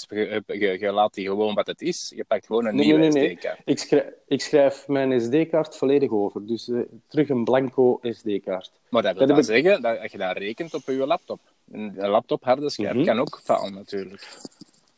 je, 0.46 0.58
je, 0.58 0.78
je 0.78 0.92
laat 0.92 1.14
die 1.14 1.26
gewoon 1.26 1.54
wat 1.54 1.66
het 1.66 1.80
is. 1.82 2.12
Je 2.16 2.24
pakt 2.24 2.46
gewoon 2.46 2.66
een 2.66 2.74
Nee, 2.74 2.84
nieuwe 2.84 3.00
nee, 3.00 3.10
nee, 3.10 3.22
nee. 3.22 3.36
SD-kaart. 3.36 3.60
Ik 3.64 3.78
schrijf, 3.78 4.04
ik 4.26 4.40
schrijf 4.40 4.88
mijn 4.88 5.20
SD-kaart 5.20 5.76
volledig 5.76 6.10
over. 6.10 6.46
Dus 6.46 6.68
eh, 6.68 6.80
terug 7.08 7.28
een 7.28 7.44
blanco 7.44 7.98
SD-kaart. 8.02 8.72
Maar 8.90 9.02
dat 9.02 9.16
wil 9.16 9.26
Dat 9.26 9.36
dan 9.36 9.44
zeggen 9.44 9.82
dat 9.82 10.12
je 10.12 10.18
dat 10.18 10.36
rekent 10.36 10.74
op 10.74 10.82
je 10.86 11.06
laptop. 11.06 11.40
Een 11.70 11.94
laptop 11.96 12.44
harde 12.44 12.70
schijf 12.70 12.94
Mhm. 12.94 13.04
kan 13.04 13.18
ook 13.20 13.40
falen, 13.44 13.74
natuurlijk. 13.74 14.38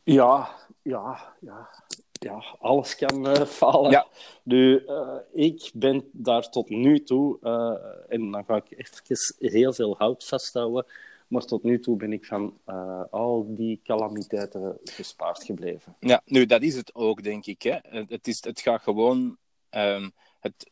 Ja, 0.02 0.48
ja, 0.82 1.34
ja. 1.40 1.68
Ja, 2.24 2.44
alles 2.58 2.96
kan 2.96 3.28
eh, 3.28 3.46
falen. 3.60 3.90
Ja. 3.90 4.06
Nu, 4.42 4.84
eh, 4.86 5.16
ik 5.32 5.70
ben 5.74 6.08
daar 6.12 6.50
tot 6.50 6.68
nu 6.68 7.02
toe, 7.02 7.38
eh, 7.42 8.14
en 8.14 8.30
dan 8.30 8.44
ga 8.44 8.56
ik 8.56 8.70
even 8.70 9.50
heel 9.50 9.72
veel 9.72 9.96
hout 9.98 10.24
vasthouden, 10.24 10.86
maar 11.28 11.44
tot 11.44 11.62
nu 11.62 11.80
toe 11.80 11.96
ben 11.96 12.12
ik 12.12 12.24
van 12.26 12.58
eh, 12.64 13.02
al 13.10 13.54
die 13.54 13.80
calamiteiten 13.84 14.78
gespaard 14.84 15.44
gebleven. 15.44 15.96
Ja, 16.00 16.22
nu, 16.24 16.46
dat 16.46 16.62
is 16.62 16.76
het 16.76 16.94
ook, 16.94 17.22
denk 17.22 17.46
ik. 17.46 17.62
Hè. 17.62 17.78
Het, 18.08 18.28
is, 18.28 18.44
het 18.44 18.60
gaat 18.60 18.82
gewoon... 18.82 19.36
ehm, 19.70 20.10
het 20.40 20.70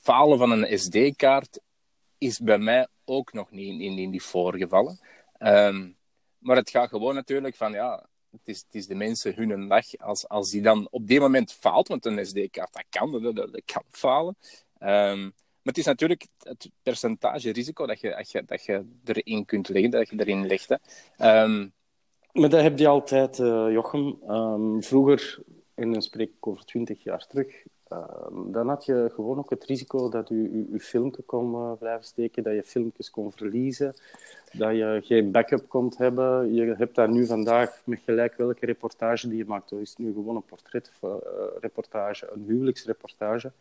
falen 0.00 0.38
van 0.38 0.50
een 0.50 0.78
SD-kaart 0.78 1.60
is 2.18 2.38
bij 2.38 2.58
mij 2.58 2.86
ook 3.04 3.32
nog 3.32 3.50
niet 3.50 3.68
in, 3.68 3.80
in, 3.80 3.98
in 3.98 4.10
die 4.10 4.22
voorgevallen. 4.22 4.98
Ehm, 5.38 5.90
maar 6.38 6.56
het 6.56 6.70
gaat 6.70 6.88
gewoon 6.88 7.14
natuurlijk 7.14 7.56
van, 7.56 7.72
ja... 7.72 8.06
Het 8.44 8.56
is, 8.56 8.64
is 8.70 8.86
de 8.86 8.94
mensen 8.94 9.34
hun 9.34 9.68
dag. 9.68 9.96
Als, 9.98 10.28
als 10.28 10.50
die 10.50 10.62
dan 10.62 10.88
op 10.90 11.06
die 11.06 11.20
moment 11.20 11.52
faalt, 11.52 11.88
want 11.88 12.06
een 12.06 12.26
SD-kaart, 12.26 12.72
dat 12.72 12.84
kan, 12.88 13.34
dat, 13.34 13.62
kan 13.64 13.82
falen. 13.90 14.36
Ehm, 14.78 15.22
maar 15.22 15.76
het 15.76 15.78
is 15.78 15.84
natuurlijk 15.84 16.26
het 16.38 16.70
percentage 16.82 17.52
risico 17.52 17.86
dat 17.86 18.00
je, 18.00 18.10
dat 18.16 18.30
je, 18.30 18.44
dat 18.46 18.64
je 18.64 18.84
erin 19.04 19.44
kunt 19.44 19.68
leggen, 19.68 19.90
dat 19.90 20.08
je 20.08 20.16
erin 20.20 20.46
legt. 20.46 20.78
Ehm, 21.16 21.68
Maar 22.32 22.48
dat 22.48 22.62
heb 22.62 22.78
je 22.78 22.86
altijd, 22.88 23.38
eh, 23.38 23.72
Jochem. 23.72 24.18
Ehm, 24.26 24.80
vroeger, 24.80 25.42
en 25.74 25.92
dan 25.92 26.02
spreek 26.02 26.28
ik 26.28 26.46
over 26.46 26.64
twintig 26.64 27.02
jaar 27.02 27.26
terug, 27.26 27.62
dan 28.46 28.68
had 28.68 28.84
je 28.84 29.10
gewoon 29.14 29.38
ook 29.38 29.50
het 29.50 29.64
risico 29.64 30.08
dat 30.08 30.28
je 30.28 30.42
je, 30.42 30.66
je 30.72 30.80
filmpje 30.80 31.22
kon 31.22 31.54
eh, 31.54 31.72
blijven 31.78 32.04
steken, 32.04 32.42
dat 32.42 32.54
je 32.54 32.62
filmpjes 32.62 33.10
kon 33.10 33.32
verliezen, 33.32 33.94
dat 34.52 34.70
je 34.70 35.00
geen 35.04 35.30
backup 35.30 35.68
kon 35.68 35.92
hebben. 35.96 36.54
Je 36.54 36.74
hebt 36.74 36.94
daar 36.94 37.10
nu 37.10 37.26
vandaag 37.26 37.82
met 37.84 38.00
gelijk 38.04 38.36
welke 38.36 38.66
reportage 38.66 39.28
die 39.28 39.38
je 39.38 39.44
maakt. 39.44 39.70
Dat 39.70 39.80
is 39.80 39.96
nu 39.96 40.12
gewoon 40.12 40.36
een 40.36 40.42
portretreportage, 40.42 42.30
een 42.32 42.44
huwelijksreportage. 42.46 43.52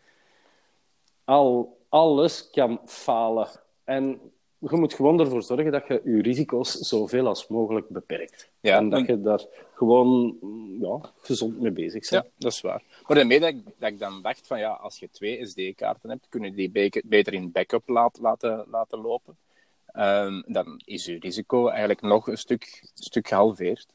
Al, 1.24 1.78
alles 1.90 2.50
kan 2.50 2.80
falen. 2.86 3.48
En 3.84 4.20
je 4.60 4.76
moet 4.76 4.94
gewoon 4.94 5.20
ervoor 5.20 5.44
zorgen 5.44 5.72
dat 5.72 5.88
je 5.88 6.02
je 6.06 6.22
risico's 6.22 6.72
zoveel 6.72 7.28
als 7.28 7.48
mogelijk 7.48 7.90
beperkt. 7.90 8.50
Ja, 8.60 8.78
en 8.78 8.90
dat 8.90 9.00
en- 9.00 9.06
je 9.16 9.22
daar 9.22 9.46
gewoon 9.74 10.38
mm, 10.42 10.84
ja, 10.86 11.00
gezond 11.22 11.60
mee 11.60 11.72
bezig 11.72 12.10
bent. 12.10 12.24
Ja, 12.24 12.26
dat 12.38 12.52
is 12.52 12.62
waar. 12.62 12.84
Maar 13.08 13.18
daarmee 13.18 13.40
dat 13.40 13.50
ik, 13.50 13.64
dat 13.78 13.90
ik 13.90 14.00
dan 14.00 14.22
dacht 14.22 14.48
van 14.48 14.60
ja, 14.60 14.70
als 14.72 15.00
je 15.00 15.10
twee 15.12 15.46
SD-kaarten 15.46 16.10
hebt, 16.10 16.26
kun 16.30 16.44
je 16.44 16.54
die 16.54 16.70
be- 16.72 17.02
beter 17.06 17.34
in 17.34 17.52
backup 17.52 17.88
laat, 17.88 18.18
laten, 18.22 18.66
laten 18.72 19.00
lopen. 19.02 19.38
Ehm, 19.86 20.42
dan 20.46 20.82
is 20.86 21.06
je 21.06 21.20
risico 21.20 21.68
eigenlijk 21.68 22.02
nog 22.02 22.28
een 22.28 22.38
stuk, 22.38 22.90
stuk 22.94 23.28
gehalveerd. 23.28 23.88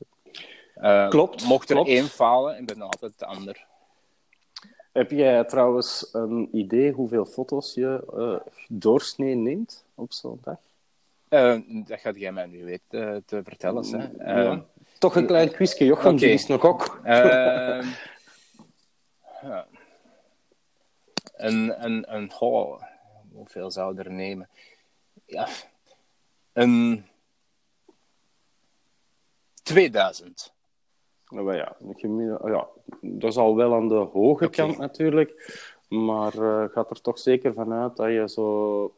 Ehm, 0.75 1.09
Klopt, 1.11 1.45
Mocht 1.45 1.69
er 1.71 1.75
klopt. 1.75 1.91
één 1.91 2.05
falen, 2.07 2.57
en 2.57 2.67
dan 2.67 2.81
altijd 2.83 3.19
de 3.19 3.27
ander. 3.27 3.67
Heb 4.93 5.11
jij 5.11 5.45
trouwens 5.45 6.09
een 6.13 6.49
idee 6.57 6.93
hoeveel 6.93 7.25
foto's 7.27 7.75
je 7.75 8.05
eh, 8.17 8.53
doorsnee 8.69 9.35
neemt 9.35 9.85
op 9.95 10.13
zo'n 10.13 10.39
dag? 10.43 10.59
Ehm, 11.29 11.63
dat 11.85 12.01
gaat 12.01 12.17
jij 12.17 12.33
mij 12.33 12.47
nu 12.47 12.65
weten 12.65 13.15
eh, 13.15 13.21
te 13.27 13.43
vertellen. 13.43 13.85
Hè. 14.01 14.17
Ehm, 14.19 14.39
Ja. 14.39 14.65
Toch 14.99 15.17
een 15.17 15.27
klein 15.27 15.51
quizje, 15.53 15.85
Jochem, 15.85 16.11
Oké. 16.13 16.21
die 16.21 16.31
is 16.33 16.47
nog 16.47 16.65
ook. 16.65 17.01
Ehm, 17.05 17.87
ja. 19.43 19.67
Een, 21.37 21.85
een, 21.85 22.15
een, 22.15 22.33
oh, 22.41 22.83
hoeveel 23.33 23.71
zou 23.71 23.99
er 23.99 24.11
nemen? 24.11 24.49
Ja, 25.27 25.49
een 26.53 27.07
2000. 29.63 30.52
Nou, 31.33 31.55
ja, 31.57 31.77
gemiddelde- 31.97 32.51
ja, 32.51 32.67
dat 33.01 33.31
is 33.31 33.37
al 33.37 33.57
wel 33.57 33.75
aan 33.75 33.89
de 33.89 33.95
hoge 33.95 34.49
kant 34.51 34.79
natuurlijk. 34.79 35.61
Maar 35.89 36.35
eh, 36.39 36.65
gaat 36.73 36.91
er 36.91 37.01
toch 37.01 37.19
zeker 37.19 37.55
vanuit 37.55 37.97
dat 37.97 38.09
je 38.09 38.29
zo 38.29 38.95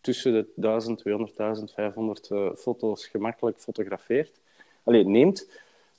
tussen 0.00 0.32
de 0.32 0.46
1000, 0.54 0.98
200, 0.98 1.36
1500 1.36 2.30
eh, 2.30 2.48
foto's 2.56 3.06
gemakkelijk 3.06 3.58
fotografeert. 3.60 4.40
Alleen 4.84 5.10
neemt. 5.10 5.50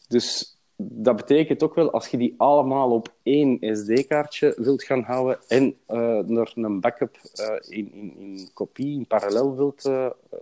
Dus 0.08 0.58
dat 0.76 1.16
betekent 1.16 1.64
ook 1.64 1.76
wel, 1.76 1.92
als 1.92 2.08
je 2.08 2.18
die 2.18 2.34
allemaal 2.38 2.92
op 2.92 3.14
één 3.24 3.58
SD-kaartje 3.78 4.54
wilt 4.58 4.84
gaan 4.84 5.04
houden 5.04 5.40
en 5.48 5.78
eh 5.86 6.30
er 6.38 6.52
een 6.56 6.80
backup 6.80 7.18
in, 7.70 7.92
in, 7.94 8.14
in 8.18 8.50
kopie, 8.54 8.98
in 8.98 9.08
parallel 9.08 9.56
wilt 9.56 9.90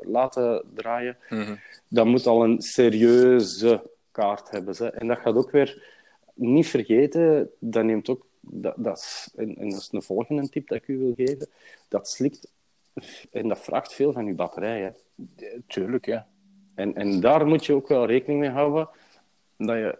laten 0.01 0.63
draaien, 0.74 1.18
dat 1.88 2.06
moet 2.06 2.27
al 2.27 2.44
een 2.44 2.62
serieuze 2.62 3.89
kaart 4.18 4.50
hebben. 4.52 4.76
Ze. 4.76 4.90
En 4.90 5.08
dat 5.08 5.20
gaat 5.20 5.36
ook 5.36 5.52
weer 5.52 5.84
niet 6.34 6.68
vergeten, 6.68 7.50
dat 7.60 7.84
neemt 7.84 8.10
ook, 8.10 8.26
dat, 8.40 8.74
dat 8.78 8.98
is, 8.98 9.34
en, 9.36 9.56
en 9.58 9.70
dat 9.70 9.80
is 9.80 9.90
een 9.92 10.02
volgende 10.02 10.50
tip 10.50 10.68
dat 10.68 10.78
ik 10.78 10.88
u 10.88 10.98
wil 10.98 11.14
geven, 11.16 11.48
dat 11.88 12.10
slikt 12.10 12.52
en 13.32 13.48
dat 13.48 13.60
vraagt 13.60 13.94
veel 13.94 14.14
van 14.14 14.26
je 14.26 14.34
batterij. 14.34 14.82
Hè. 14.82 14.92
Tuurlijk, 15.68 16.06
ja. 16.06 16.28
En, 16.76 16.96
en 16.96 17.20
daar 17.20 17.48
moet 17.48 17.66
je 17.66 17.74
ook 17.74 17.88
wel 17.88 18.06
rekening 18.06 18.40
mee 18.40 18.50
houden 18.50 18.90
dat 19.58 19.76
je 19.76 19.98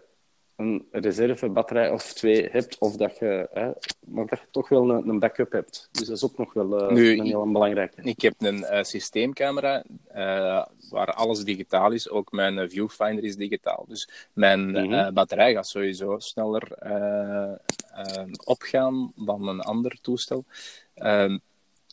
een 0.56 0.86
reservebatterij 0.90 1.90
of 1.90 2.12
twee 2.12 2.48
hebt, 2.50 2.78
of 2.78 2.96
dat 2.96 3.18
je, 3.18 3.48
hè, 3.52 3.70
maar 4.06 4.26
dat 4.26 4.38
je 4.38 4.46
toch 4.50 4.68
wel 4.68 4.90
een, 4.90 5.08
een 5.08 5.18
backup 5.18 5.52
hebt. 5.52 5.88
Dus 5.92 6.06
dat 6.06 6.16
is 6.16 6.24
ook 6.24 6.38
nog 6.38 6.52
wel 6.52 6.80
eh, 6.80 6.94
Nu, 6.94 7.18
een 7.18 7.24
heel 7.24 7.52
belangrijke. 7.52 8.02
Ik 8.02 8.20
heb 8.20 8.34
een 8.38 8.64
eh, 8.64 8.82
systeemcamera 8.82 9.84
eh, 10.18 10.64
waar 10.90 11.12
alles 11.14 11.44
digitaal 11.44 11.90
is. 11.92 12.08
Ook 12.10 12.32
mijn 12.32 12.58
eh, 12.58 12.68
viewfinder 12.68 13.24
is 13.24 13.36
digitaal. 13.36 13.84
Dus 13.88 14.08
mijn 14.32 14.70
Mhm. 14.70 14.92
eh, 14.92 15.08
batterij 15.12 15.52
gaat 15.52 15.66
sowieso 15.68 16.18
sneller 16.18 16.78
opgaan 18.44 19.12
dan 19.16 19.48
een 19.48 19.60
ander 19.60 19.98
toestel. 20.00 20.44
Ehm, 20.94 21.38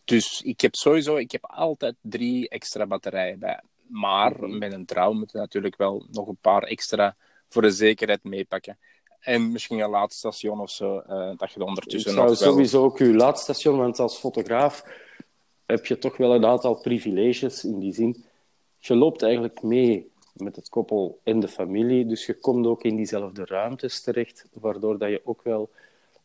dus 0.06 0.42
ik 0.42 0.62
heb 0.62 0.76
sowieso 0.76 1.16
ik 1.16 1.32
heb 1.32 1.46
altijd 1.46 1.96
drie 2.02 2.50
extra 2.50 2.86
batterijen 2.86 3.40
bij. 3.40 3.60
Maar 3.88 4.32
Mhm. 4.32 4.58
met 4.58 4.74
een 4.74 4.86
trouw 4.86 5.14
moet 5.14 5.32
je 5.32 5.38
natuurlijk 5.38 5.78
wel 5.78 6.06
nog 6.12 6.28
een 6.28 6.38
paar 6.42 6.64
extra 6.64 7.16
voor 7.50 7.62
de 7.62 7.72
zekerheid 7.72 8.24
meepakken. 8.24 8.78
En 9.20 9.52
misschien 9.52 9.80
een 9.80 9.90
laadstation 9.90 10.60
of 10.60 10.70
zo, 10.70 11.04
dat 11.38 11.52
je 11.52 11.60
er 11.60 11.66
ondertussen 11.66 12.16
nog 12.16 12.26
wel... 12.26 12.36
sowieso 12.36 12.84
ook 12.84 12.98
uw 12.98 13.14
laadstation, 13.14 13.78
want 13.78 14.00
als 14.00 14.18
fotograaf 14.18 14.84
heb 15.66 15.86
je 15.86 15.98
toch 15.98 16.18
wel 16.18 16.34
een 16.36 16.46
aantal 16.46 16.76
privileges 16.76 17.66
in 17.66 17.80
die 17.80 17.94
zin. 17.94 18.26
Je 18.80 18.96
loopt 18.96 19.22
eigenlijk 19.22 19.62
mee 19.62 20.12
met 20.34 20.56
het 20.56 20.70
koppel 20.70 21.20
en 21.24 21.40
de 21.40 21.48
familie, 21.48 22.06
dus 22.06 22.26
je 22.26 22.34
komt 22.34 22.66
ook 22.66 22.84
in 22.84 22.96
diezelfde 22.96 23.46
ruimtes 23.46 24.02
terecht, 24.02 24.46
waardoor 24.54 24.98
dat 24.98 25.10
je 25.10 25.22
ook 25.24 25.44
wel 25.44 25.70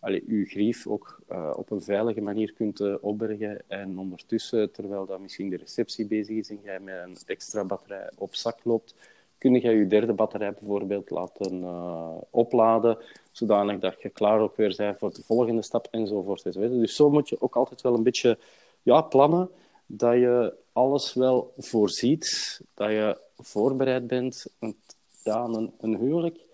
allee, 0.00 0.24
je 0.26 0.44
grief 0.44 0.86
ook 0.86 1.20
uh, 1.32 1.50
op 1.56 1.70
een 1.70 1.82
veilige 1.82 2.20
manier 2.20 2.52
kunt 2.52 2.80
uh, 2.80 2.94
opbergen. 3.00 3.62
En 3.66 3.98
ondertussen, 3.98 4.72
terwijl 4.72 5.06
dat 5.06 5.20
misschien 5.20 5.48
de 5.48 5.56
receptie 5.56 6.06
bezig 6.06 6.36
is 6.36 6.50
en 6.50 6.60
jij 6.62 6.80
met 6.80 6.94
een 7.04 7.16
extra 7.26 7.64
batterij 7.64 8.10
op 8.18 8.34
zak 8.34 8.58
loopt, 8.64 8.94
kun 9.38 9.54
je 9.54 9.70
je 9.70 9.86
derde 9.86 10.12
batterij 10.12 10.52
bijvoorbeeld 10.52 11.10
laten 11.10 11.60
uh, 11.60 12.16
opladen, 12.30 12.98
zodanig 13.32 13.78
dat 13.78 14.02
je 14.02 14.08
klaar 14.08 14.40
ook 14.40 14.56
weer 14.56 14.74
bent 14.76 14.98
voor 14.98 15.14
de 15.14 15.22
volgende 15.22 15.62
stap 15.62 15.88
enzovoort. 15.90 16.52
Dus 16.52 16.96
zo 16.96 17.10
moet 17.10 17.28
je 17.28 17.40
ook 17.40 17.56
altijd 17.56 17.80
wel 17.80 17.94
een 17.94 18.02
beetje 18.02 18.38
ja, 18.82 19.00
plannen, 19.00 19.50
dat 19.86 20.14
je 20.14 20.54
alles 20.72 21.14
wel 21.14 21.54
voorziet, 21.58 22.60
dat 22.74 22.90
je 22.90 23.20
voorbereid 23.36 24.06
bent. 24.06 24.46
Want 24.58 24.76
ja, 25.22 25.44
een, 25.44 25.72
een 25.80 25.96
huwelijk 25.96 26.48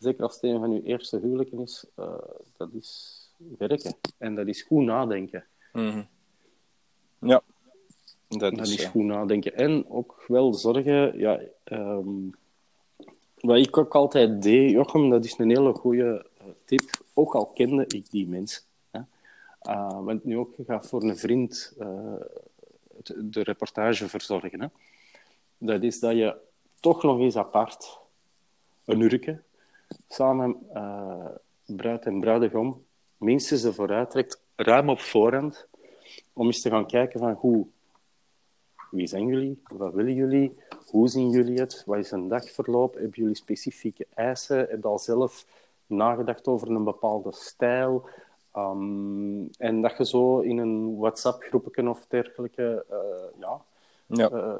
zeker 0.00 0.22
als 0.22 0.34
het 0.34 0.42
een 0.42 0.58
van 0.58 0.70
uw 0.70 0.82
eerste 0.82 1.18
huwelijken 1.18 1.60
is, 1.60 1.86
uh, 1.98 2.14
dat 2.56 2.68
is 2.72 3.18
werken. 3.58 3.94
En 4.18 4.34
dat 4.34 4.46
is 4.46 4.62
goed 4.62 4.84
nadenken. 4.84 5.44
Mm 5.72 5.90
-hmm. 5.90 6.08
Ja, 7.28 7.42
dat, 8.28 8.40
dat 8.54 8.66
is, 8.66 8.76
is 8.76 8.84
goed 8.84 9.04
nadenken. 9.04 9.56
En 9.56 9.90
ook 9.90 10.24
wel 10.26 10.54
zorgen, 10.54 11.18
ja, 11.18 11.40
um, 11.64 12.34
wat 13.40 13.56
ik 13.56 13.76
ook 13.76 13.94
altijd 13.94 14.42
deed, 14.42 14.70
Jochem, 14.70 15.10
dat 15.10 15.24
is 15.24 15.38
een 15.38 15.48
hele 15.50 15.72
goede 15.72 16.26
uh, 16.40 16.46
tip, 16.64 16.90
ook 17.14 17.34
al 17.34 17.46
kende 17.46 17.84
ik 17.86 18.10
die 18.10 18.28
mensen. 18.28 18.62
Uh, 19.68 20.04
want 20.04 20.24
nu 20.24 20.38
ook, 20.38 20.54
ga 20.66 20.82
voor 20.82 21.02
een 21.02 21.16
vriend 21.16 21.74
de 23.14 23.42
reportage 23.42 24.08
verzorgen. 24.08 24.60
Hè. 24.60 24.66
Dat 25.58 25.82
is 25.82 26.00
dat 26.00 26.12
je 26.12 26.36
toch 26.80 27.02
nog 27.02 27.18
eens 27.18 27.36
apart 27.36 27.98
een 28.84 29.00
uurtje 29.00 29.42
samen 30.08 30.56
uh, 30.74 31.26
bruid 31.64 32.06
en 32.06 32.20
bruidegom 32.20 32.84
minstens 33.16 33.64
ervoor 33.64 33.90
uittrekt, 33.92 34.40
ruim 34.56 34.88
op 34.88 35.00
voorhand, 35.00 35.66
om 36.32 36.46
eens 36.46 36.60
te 36.60 36.70
gaan 36.70 36.86
kijken 36.86 37.20
van 37.20 37.32
hoe, 37.32 37.66
wie 38.90 39.06
zijn 39.06 39.26
jullie, 39.26 39.62
wat 39.62 39.92
willen 39.92 40.14
jullie, 40.14 40.56
hoe 40.86 41.08
zien 41.08 41.30
jullie 41.30 41.60
het, 41.60 41.82
wat 41.86 41.98
is 41.98 42.10
een 42.10 42.28
dagverloop, 42.28 42.94
hebben 42.94 43.12
jullie 43.14 43.34
specifieke 43.34 44.06
eisen, 44.14 44.58
heb 44.58 44.82
je 44.82 44.88
al 44.88 44.98
zelf 44.98 45.46
nagedacht 45.86 46.46
over 46.46 46.70
een 46.70 46.84
bepaalde 46.84 47.32
stijl, 47.32 48.08
um, 48.56 49.48
en 49.58 49.80
dat 49.80 49.96
je 49.96 50.06
zo 50.06 50.38
in 50.38 50.58
een 50.58 50.96
WhatsApp-groepje 50.96 51.88
of 51.88 52.06
dergelijke 52.08 52.84
uh, 52.90 52.96
ja, 53.40 53.60
ja. 54.06 54.30
Uh, 54.30 54.54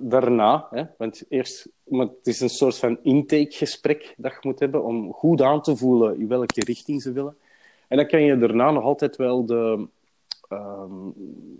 daarna, 0.00 0.66
hè, 0.70 0.84
want 0.96 1.24
eerst, 1.28 1.68
maar 1.84 2.06
het 2.06 2.26
is 2.26 2.40
een 2.40 2.48
soort 2.48 2.76
van 2.76 2.98
intakegesprek 3.02 4.14
dat 4.16 4.32
je 4.32 4.38
moet 4.42 4.58
hebben 4.58 4.84
om 4.84 5.12
goed 5.12 5.42
aan 5.42 5.62
te 5.62 5.76
voelen 5.76 6.20
in 6.20 6.28
welke 6.28 6.64
richting 6.64 7.02
ze 7.02 7.12
willen. 7.12 7.36
En 7.88 7.96
dan 7.96 8.06
kan 8.06 8.22
je 8.22 8.38
daarna 8.38 8.70
nog 8.70 8.84
altijd 8.84 9.16
wel 9.16 9.44
de 9.44 9.86
um, 10.48 11.14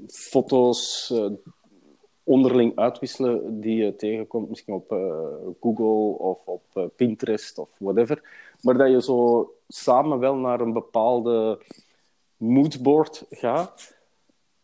foto's 0.07 1.11
uh, 1.15 1.31
onderling 2.23 2.77
uitwisselen 2.77 3.61
die 3.61 3.85
je 3.85 3.97
tegenkomt, 3.97 4.49
misschien 4.49 4.75
op 4.75 4.89
Google 5.61 6.19
of 6.19 6.39
op 6.45 6.91
Pinterest 6.97 7.59
of 7.59 7.69
whatever. 7.79 8.23
Maar 8.63 8.77
dat 8.77 8.91
je 8.91 9.03
zo 9.03 9.53
samen 9.69 10.19
wel 10.19 10.35
naar 10.35 10.61
een 10.61 10.73
bepaalde 10.73 11.59
moodboard 12.37 13.27
gaat, 13.31 13.97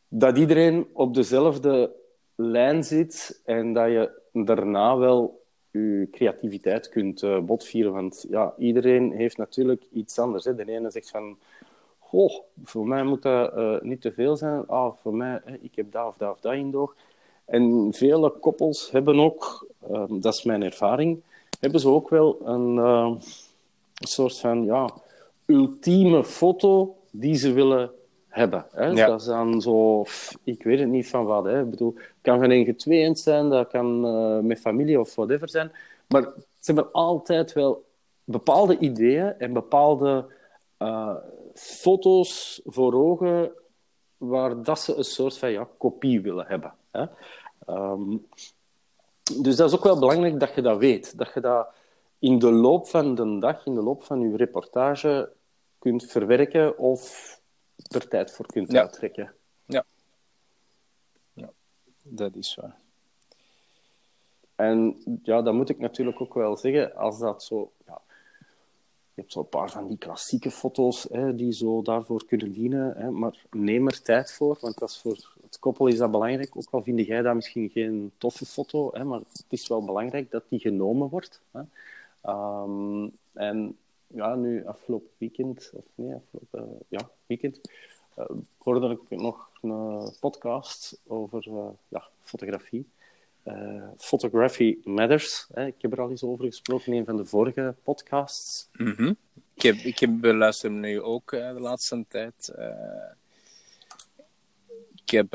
dat 0.08 0.38
iedereen 0.38 0.86
op 0.92 1.14
dezelfde 1.14 1.92
lijn 2.34 2.84
zit 2.84 3.40
en 3.44 3.72
dat 3.72 3.86
je 3.86 4.10
daarna 4.32 4.96
wel 4.96 5.42
je 5.70 6.08
creativiteit 6.10 6.88
kunt 6.88 7.22
uh, 7.22 7.38
botvieren. 7.40 7.92
Want 7.92 8.26
ja, 8.28 8.54
iedereen 8.58 9.12
heeft 9.12 9.36
natuurlijk 9.36 9.84
iets 9.92 10.18
anders. 10.18 10.44
Hè. 10.44 10.54
De 10.54 10.70
ene 10.70 10.90
zegt 10.90 11.10
van, 11.10 11.38
goh, 11.98 12.40
voor 12.64 12.86
mij 12.86 13.02
moet 13.04 13.22
dat 13.22 13.56
uh, 13.56 13.80
niet 13.80 14.00
te 14.00 14.12
veel 14.12 14.36
zijn. 14.36 14.66
Ah, 14.66 14.92
voor 15.02 15.14
mij, 15.14 15.40
ik 15.60 15.74
heb 15.74 15.92
dat 15.92 16.06
of 16.06 16.16
dat 16.16 16.30
of 16.30 16.40
dat 16.40 16.52
in 16.52 16.70
door. 16.70 16.94
En 17.44 17.92
vele 17.92 18.30
koppels 18.30 18.90
hebben 18.90 19.18
ook, 19.18 19.66
uh, 19.90 20.04
dat 20.08 20.34
is 20.34 20.42
mijn 20.42 20.62
ervaring, 20.62 21.22
hebben 21.60 21.80
ze 21.80 21.88
ook 21.88 22.08
wel 22.08 22.38
een, 22.44 22.78
een 23.94 24.08
soort 24.08 24.38
van 24.38 24.64
ja, 24.64 24.88
ultieme 25.46 26.24
foto 26.24 26.96
die 27.10 27.34
ze 27.34 27.52
willen 27.52 27.90
hebben. 28.28 28.66
Hè? 28.70 28.86
Ja. 28.86 29.06
Dat 29.06 29.20
is 29.20 29.26
dan 29.26 29.60
zo, 29.60 30.04
ik 30.42 30.62
weet 30.62 30.78
het 30.78 30.88
niet 30.88 31.08
van 31.08 31.24
wat. 31.24 31.44
Hè? 31.44 31.60
Ik 31.60 31.70
bedoel, 31.70 31.94
het 31.94 32.06
kan 32.20 32.40
geen 32.40 32.50
enige 32.50 32.74
tweeënd 32.74 33.18
zijn, 33.18 33.48
dat 33.50 33.68
kan 33.68 34.06
uh, 34.06 34.38
met 34.38 34.60
familie 34.60 35.00
of 35.00 35.14
whatever 35.14 35.48
zijn. 35.48 35.72
Maar 36.08 36.22
ze 36.60 36.72
hebben 36.72 36.92
altijd 36.92 37.52
wel 37.52 37.84
bepaalde 38.24 38.78
ideeën 38.78 39.38
en 39.38 39.52
bepaalde 39.52 40.26
uh, 40.78 41.14
foto's 41.54 42.60
voor 42.64 42.94
ogen 42.94 43.52
waar 44.16 44.62
dat 44.62 44.80
ze 44.80 44.96
een 44.96 45.04
soort 45.04 45.38
van 45.38 45.50
ja, 45.50 45.68
kopie 45.78 46.20
willen 46.20 46.46
hebben. 46.46 46.72
Hè? 46.90 47.04
Um, 47.68 48.26
dus 49.40 49.56
dat 49.56 49.68
is 49.68 49.76
ook 49.76 49.84
wel 49.84 49.98
belangrijk 49.98 50.40
dat 50.40 50.54
je 50.54 50.62
dat 50.62 50.78
weet. 50.78 51.18
Dat 51.18 51.30
je 51.34 51.40
dat 51.40 51.66
in 52.24 52.38
de 52.38 52.50
loop 52.50 52.88
van 52.88 53.14
de 53.14 53.38
dag, 53.38 53.66
in 53.66 53.74
de 53.74 53.82
loop 53.82 54.02
van 54.04 54.20
je 54.20 54.36
reportage 54.36 55.32
kunt 55.78 56.04
verwerken 56.04 56.78
of 56.78 57.40
er 57.88 58.08
tijd 58.08 58.32
voor 58.32 58.46
kunt 58.46 58.72
ja. 58.72 58.80
uittrekken. 58.80 59.34
Ja. 59.64 59.84
ja, 61.32 61.50
dat 62.02 62.36
is 62.36 62.54
waar. 62.54 62.76
En 64.54 65.02
ja, 65.22 65.42
dan 65.42 65.56
moet 65.56 65.68
ik 65.68 65.78
natuurlijk 65.78 66.20
ook 66.20 66.34
wel 66.34 66.56
zeggen, 66.56 66.94
als 66.94 67.18
dat 67.18 67.42
zo... 67.42 67.72
Ja, 67.86 68.00
je 69.14 69.20
hebt 69.20 69.32
zo'n 69.32 69.48
paar 69.48 69.70
van 69.70 69.86
die 69.86 69.98
klassieke 69.98 70.50
foto's 70.50 71.06
hè, 71.10 71.34
die 71.34 71.52
zo 71.52 71.82
daarvoor 71.82 72.24
kunnen 72.26 72.52
dienen, 72.52 72.96
hè, 72.96 73.10
maar 73.10 73.44
neem 73.50 73.86
er 73.86 74.02
tijd 74.02 74.32
voor, 74.32 74.58
want 74.60 74.78
dat 74.78 74.88
is 74.88 74.98
voor 74.98 75.34
het 75.42 75.58
koppel 75.58 75.86
is 75.86 75.98
dat 75.98 76.10
belangrijk. 76.10 76.56
Ook 76.56 76.70
al 76.70 76.82
vind 76.82 77.06
jij 77.06 77.22
dat 77.22 77.34
misschien 77.34 77.70
geen 77.70 78.12
toffe 78.18 78.46
foto, 78.46 78.90
hè, 78.92 79.04
maar 79.04 79.18
het 79.18 79.46
is 79.48 79.68
wel 79.68 79.84
belangrijk 79.84 80.30
dat 80.30 80.44
die 80.48 80.60
genomen 80.60 81.08
wordt. 81.08 81.40
Hè. 81.50 81.60
Um, 82.26 83.12
en 83.32 83.76
ja, 84.06 84.34
nu 84.34 84.66
afgelopen 84.66 85.10
weekend, 85.18 85.70
of 85.74 85.84
nee, 85.94 86.14
afgelopen 86.14 86.78
ja, 86.88 87.10
weekend, 87.26 87.60
uh, 88.18 88.24
hoorde 88.58 88.90
ik 89.08 89.20
nog 89.20 89.50
een 89.62 90.12
podcast 90.20 91.00
over 91.06 91.48
uh, 91.48 91.68
ja, 91.88 92.08
fotografie. 92.22 92.86
Uh, 93.44 93.88
Photography 93.96 94.78
Matters. 94.84 95.46
Hè. 95.52 95.66
Ik 95.66 95.74
heb 95.78 95.92
er 95.92 96.00
al 96.00 96.10
eens 96.10 96.22
over 96.22 96.44
gesproken 96.44 96.92
in 96.92 96.98
een 96.98 97.04
van 97.04 97.16
de 97.16 97.24
vorige 97.24 97.74
podcasts. 97.82 98.68
-hmm. 98.72 99.16
Ik 99.54 99.62
heb, 99.62 99.74
ik 99.74 99.98
heb 99.98 100.10
beluisterd 100.20 100.72
nu 100.72 101.00
ook 101.00 101.30
de 101.30 101.56
laatste 101.58 102.04
tijd. 102.08 102.54
ik, 105.04 105.10
heb, 105.10 105.34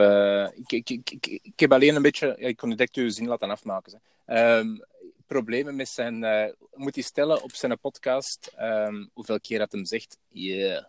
ik, 0.56 0.72
ik, 0.72 0.90
ik, 0.90 1.26
ik, 1.44 1.60
heb 1.60 1.72
alleen 1.72 1.96
een 1.96 2.02
beetje... 2.02 2.36
ik 2.38 2.58
kon 2.58 2.70
direct 2.70 2.96
uw 2.96 3.10
zin 3.10 3.28
laten 3.28 3.50
afmaken. 3.50 4.02
Um, 4.28 4.84
problemen 5.30 5.76
met 5.76 5.88
zijn. 5.88 6.24
Uh, 6.24 6.46
moet 6.74 6.96
hij 6.96 7.04
stellen 7.04 7.44
op 7.44 7.52
zijn 7.52 7.80
podcast 7.80 8.54
um, 8.60 9.10
hoeveel 9.14 9.40
keer 9.40 9.60
dat 9.60 9.72
hem 9.72 9.86
zegt: 9.86 10.18
yeah. 10.28 10.84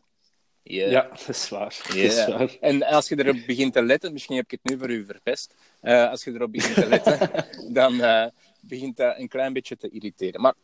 Yeah. 0.63 0.91
Ja, 0.91 1.09
dat 1.09 1.29
is 1.29 1.49
waar. 1.49 1.81
Yeah. 1.95 2.17
Dat 2.17 2.29
is 2.29 2.35
waar. 2.35 2.57
En 2.61 2.83
als 2.83 3.09
je 3.09 3.19
erop 3.19 3.37
begint 3.47 3.73
te 3.73 3.83
letten, 3.83 4.13
misschien 4.13 4.37
heb 4.37 4.45
ik 4.45 4.59
het 4.63 4.71
nu 4.71 4.79
voor 4.79 4.91
u 4.91 5.05
verpest. 5.05 5.55
Uh, 5.83 6.11
als 6.11 6.25
je 6.25 6.33
erop 6.33 6.53
begint 6.53 6.75
te 6.75 6.89
letten, 6.89 7.31
dan 7.79 7.95
uh, 7.95 8.27
begint 8.61 8.97
dat 8.97 9.19
een 9.19 9.29
klein 9.29 9.53
beetje 9.53 9.77
te 9.77 9.89
irriteren. 9.89 10.41
Maar, 10.41 10.55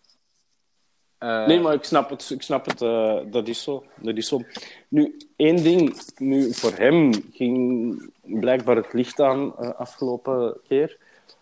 nee, 1.19 1.61
maar 1.61 1.75
ik 1.75 1.85
snap 1.85 2.11
het. 2.11 2.31
Ik 2.31 2.43
snap 2.43 2.67
het 2.67 2.79
dat, 3.33 3.49
is 3.49 3.63
zo. 3.63 3.85
dat 3.97 4.17
is 4.17 4.29
zo. 4.29 4.41
Nu, 4.89 5.17
één 5.37 5.63
ding. 5.63 6.01
Nu, 6.17 6.55
voor 6.55 6.73
hem 6.73 7.13
ging 7.33 8.13
blijkbaar 8.23 8.77
het 8.77 8.93
licht 8.93 9.21
aan 9.21 9.57
afgelopen 9.77 10.61
keer. 10.69 10.99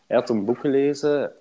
Hij 0.07 0.17
had 0.17 0.29
een 0.29 0.45
boek 0.45 0.59
gelezen 0.59 1.33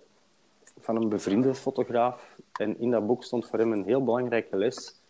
van 0.83 0.95
een 0.95 1.09
bevriende 1.09 1.55
fotograaf. 1.55 2.37
En 2.59 2.79
in 2.79 2.91
dat 2.91 3.07
boek 3.07 3.23
stond 3.23 3.47
voor 3.47 3.59
hem 3.59 3.71
een 3.71 3.83
heel 3.83 4.03
belangrijke 4.03 4.57
les. 4.57 5.01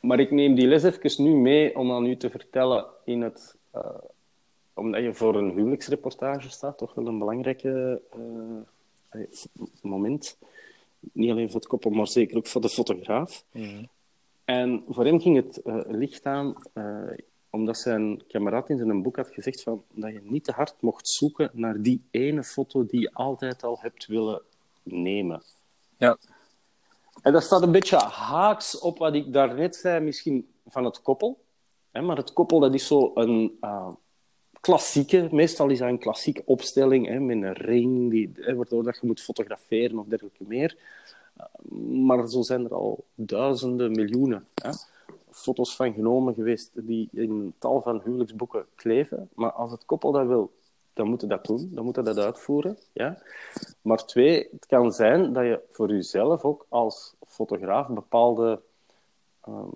Maar 0.00 0.20
ik 0.20 0.30
neem 0.30 0.54
die 0.54 0.66
les 0.66 0.82
even 0.82 1.24
nu 1.24 1.34
mee 1.34 1.76
om 1.76 1.92
aan 1.92 2.06
u 2.06 2.16
te 2.16 2.30
vertellen 2.30 2.86
in 3.04 3.20
het... 3.20 3.56
Uh, 3.76 3.82
omdat 4.74 5.02
je 5.02 5.14
voor 5.14 5.36
een 5.36 5.50
huwelijksreportage 5.50 6.50
staat, 6.50 6.78
toch 6.78 6.94
wel 6.94 7.06
een 7.06 7.18
belangrijke 7.18 8.00
uh, 8.18 9.24
moment. 9.82 10.38
Niet 11.12 11.30
alleen 11.30 11.50
voor 11.50 11.60
het 11.60 11.68
koppel, 11.68 11.90
maar 11.90 12.06
zeker 12.06 12.36
ook 12.36 12.46
voor 12.46 12.60
de 12.60 12.68
fotograaf. 12.68 13.44
Mm 13.52 13.62
-hmm. 13.62 13.88
En 14.44 14.84
voor 14.88 15.04
hem 15.04 15.20
ging 15.20 15.36
het 15.36 15.60
uh, 15.64 15.80
licht 15.86 16.26
aan 16.26 16.54
omdat 17.50 17.78
zijn 17.78 18.26
kameraad 18.26 18.68
in 18.68 18.76
zijn 18.76 19.02
boek 19.02 19.16
had 19.16 19.28
gezegd 19.28 19.62
van, 19.62 19.82
dat 19.92 20.12
je 20.12 20.20
niet 20.22 20.44
te 20.44 20.52
hard 20.52 20.74
mocht 20.80 21.08
zoeken 21.08 21.50
naar 21.52 21.82
die 21.82 22.04
ene 22.10 22.44
foto 22.44 22.86
die 22.86 23.00
je 23.00 23.12
altijd 23.12 23.62
al 23.62 23.78
hebt 23.80 24.06
willen 24.06 24.42
nemen. 24.82 25.42
Ja. 25.96 26.16
En 27.22 27.32
dat 27.32 27.42
staat 27.42 27.62
een 27.62 27.72
beetje 27.72 27.96
haaks 27.96 28.78
op 28.78 28.98
wat 28.98 29.14
ik 29.14 29.32
daarnet 29.32 29.76
zei, 29.76 30.04
misschien 30.04 30.48
van 30.66 30.84
het 30.84 31.02
koppel. 31.02 31.38
Hè, 31.90 32.00
maar 32.00 32.16
het 32.16 32.32
koppel 32.32 32.60
dat 32.60 32.74
is 32.74 32.86
zo 32.86 33.10
een 33.14 33.58
uh, 33.60 33.88
klassieke, 34.60 35.28
meestal 35.30 35.68
is 35.68 35.78
dat 35.78 35.88
een 35.88 35.98
klassieke 35.98 36.42
opstelling 36.44 37.06
hè, 37.06 37.20
met 37.20 37.36
een 37.36 37.52
ring, 37.52 38.10
die, 38.10 38.32
hè, 38.34 38.54
waardoor 38.54 38.84
dat 38.84 38.98
je 39.00 39.06
moet 39.06 39.20
fotograferen 39.20 39.98
of 39.98 40.06
dergelijke 40.06 40.44
meer. 40.46 40.76
Maar 42.06 42.28
zo 42.28 42.42
zijn 42.42 42.64
er 42.64 42.74
al 42.74 43.04
duizenden, 43.14 43.90
miljoenen 43.90 44.46
hè, 44.54 44.70
foto's 45.36 45.76
van 45.76 45.92
genomen 45.92 46.34
geweest 46.34 46.70
die 46.74 47.08
in 47.12 47.54
tal 47.58 47.82
van 47.82 48.00
huwelijksboeken 48.04 48.66
kleven. 48.74 49.28
Maar 49.34 49.52
als 49.52 49.70
het 49.70 49.84
koppel 49.84 50.12
dat 50.12 50.26
wil, 50.26 50.52
dan 50.92 51.08
moeten 51.08 51.28
dat 51.28 51.44
doen, 51.44 51.70
dan 51.72 51.84
moeten 51.84 52.04
dat 52.04 52.18
uitvoeren. 52.18 52.78
Ja? 52.92 53.18
Maar 53.82 54.04
twee, 54.04 54.48
het 54.50 54.66
kan 54.66 54.92
zijn 54.92 55.32
dat 55.32 55.44
je 55.44 55.60
voor 55.70 55.88
jezelf 55.88 56.44
ook 56.44 56.66
als 56.68 57.14
fotograaf 57.26 57.88
bepaalde 57.88 58.60
um, 59.48 59.70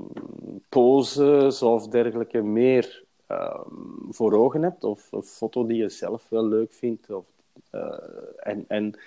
poses 0.68 1.62
of 1.62 1.88
dergelijke 1.88 2.42
meer 2.42 3.04
um, 3.28 4.06
voor 4.10 4.32
ogen 4.32 4.62
hebt. 4.62 4.84
Of 4.84 5.12
een 5.12 5.22
foto 5.22 5.66
die 5.66 5.76
je 5.76 5.88
zelf 5.88 6.28
wel 6.28 6.44
leuk 6.44 6.72
vindt. 6.72 7.10
Of, 7.10 7.24
uh, 7.72 7.94
en, 8.36 8.64
en 8.68 8.98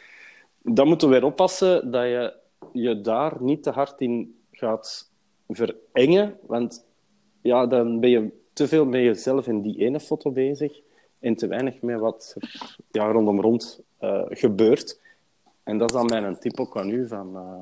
dan 0.62 0.88
moeten 0.88 1.08
we 1.10 1.14
weer 1.14 1.26
oppassen 1.26 1.92
dat 1.92 2.04
je 2.04 2.34
je 2.72 3.02
daar 3.02 3.36
niet 3.40 3.64
te 3.64 3.70
hard 3.70 4.02
in 4.02 4.40
gaat 4.52 5.12
verengen. 5.48 6.38
Want 6.42 6.86
ja, 7.42 7.66
dan 7.66 8.00
ben 8.00 8.10
je 8.10 8.30
te 8.54 8.68
veel 8.68 8.86
met 8.86 9.02
jezelf 9.02 9.48
in 9.48 9.62
die 9.62 9.78
ene 9.78 10.00
foto 10.00 10.32
bezig 10.32 10.80
en 11.20 11.36
te 11.36 11.48
weinig 11.48 11.82
met 11.82 12.00
wat 12.00 12.36
er 12.38 12.78
ja, 12.92 13.12
rondom 13.12 13.42
rond 13.42 13.82
uh, 14.02 14.26
gebeurt. 14.30 15.00
En 15.64 15.78
dat 15.78 15.90
is 15.90 15.96
dan 15.96 16.06
mijn 16.06 16.40
tip 16.40 16.60
ook 16.60 16.78
aan 16.78 16.90
u. 16.90 17.08
Van, 17.08 17.36
uh, 17.36 17.60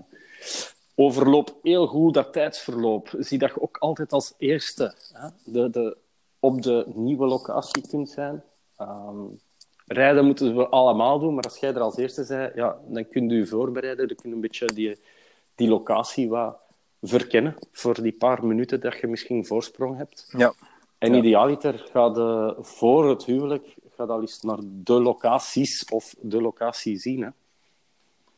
overloop 0.96 1.56
heel 1.63 1.88
goed 1.88 2.13
dat 2.13 2.34
tijdsverloop. 2.34 3.15
Zie 3.17 3.38
dat 3.38 3.50
je 3.50 3.62
ook 3.62 3.78
altijd 3.78 4.12
als 4.13 4.34
eerste 4.38 4.96
hè, 5.13 5.30
de, 5.44 5.70
de, 5.70 5.98
op 6.39 6.62
de 6.62 6.86
nieuwe 6.96 7.26
locatie 7.26 7.88
kunt 7.88 8.10
zijn. 8.10 8.44
Um, 8.82 9.39
rijden 9.86 10.26
moeten 10.26 10.56
we 10.56 10.67
allemaal 10.67 11.20
doen, 11.20 11.34
maar 11.34 11.44
als 11.44 11.58
jij 11.58 11.74
er 11.74 11.82
als 11.82 11.98
eerste 11.98 12.26
bent, 12.28 12.56
ja, 12.56 12.78
dan 12.88 13.08
kun 13.10 13.30
je 13.30 13.36
je 13.36 13.46
voorbereiden. 13.46 14.08
Dan 14.08 14.17
kun 14.17 14.30
je 14.30 14.36
een 14.36 14.41
beetje 14.41 14.65
die, 14.65 15.00
die 15.56 15.67
locatie 15.67 16.30
wat 16.30 16.58
verkennen 17.02 17.56
voor 17.72 18.02
die 18.02 18.12
paar 18.12 18.46
minuten 18.46 18.80
dat 18.80 19.00
je 19.00 19.08
misschien 19.08 19.46
voorsprong 19.46 19.98
hebt. 19.98 20.34
Ja. 20.38 20.54
En 20.98 21.14
ja. 21.14 21.18
idealiter 21.20 21.80
gaat 21.92 22.18
uh, 22.18 22.52
voor 22.60 23.10
het 23.10 23.26
huwelijk 23.26 23.76
gaat 23.96 24.10
al 24.10 24.22
eens 24.22 24.42
naar 24.42 24.60
de 24.62 25.02
locaties 25.02 25.86
of 25.86 26.16
de 26.22 26.42
locatie 26.42 26.98
zien. 26.98 27.22
Hè? 27.22 27.30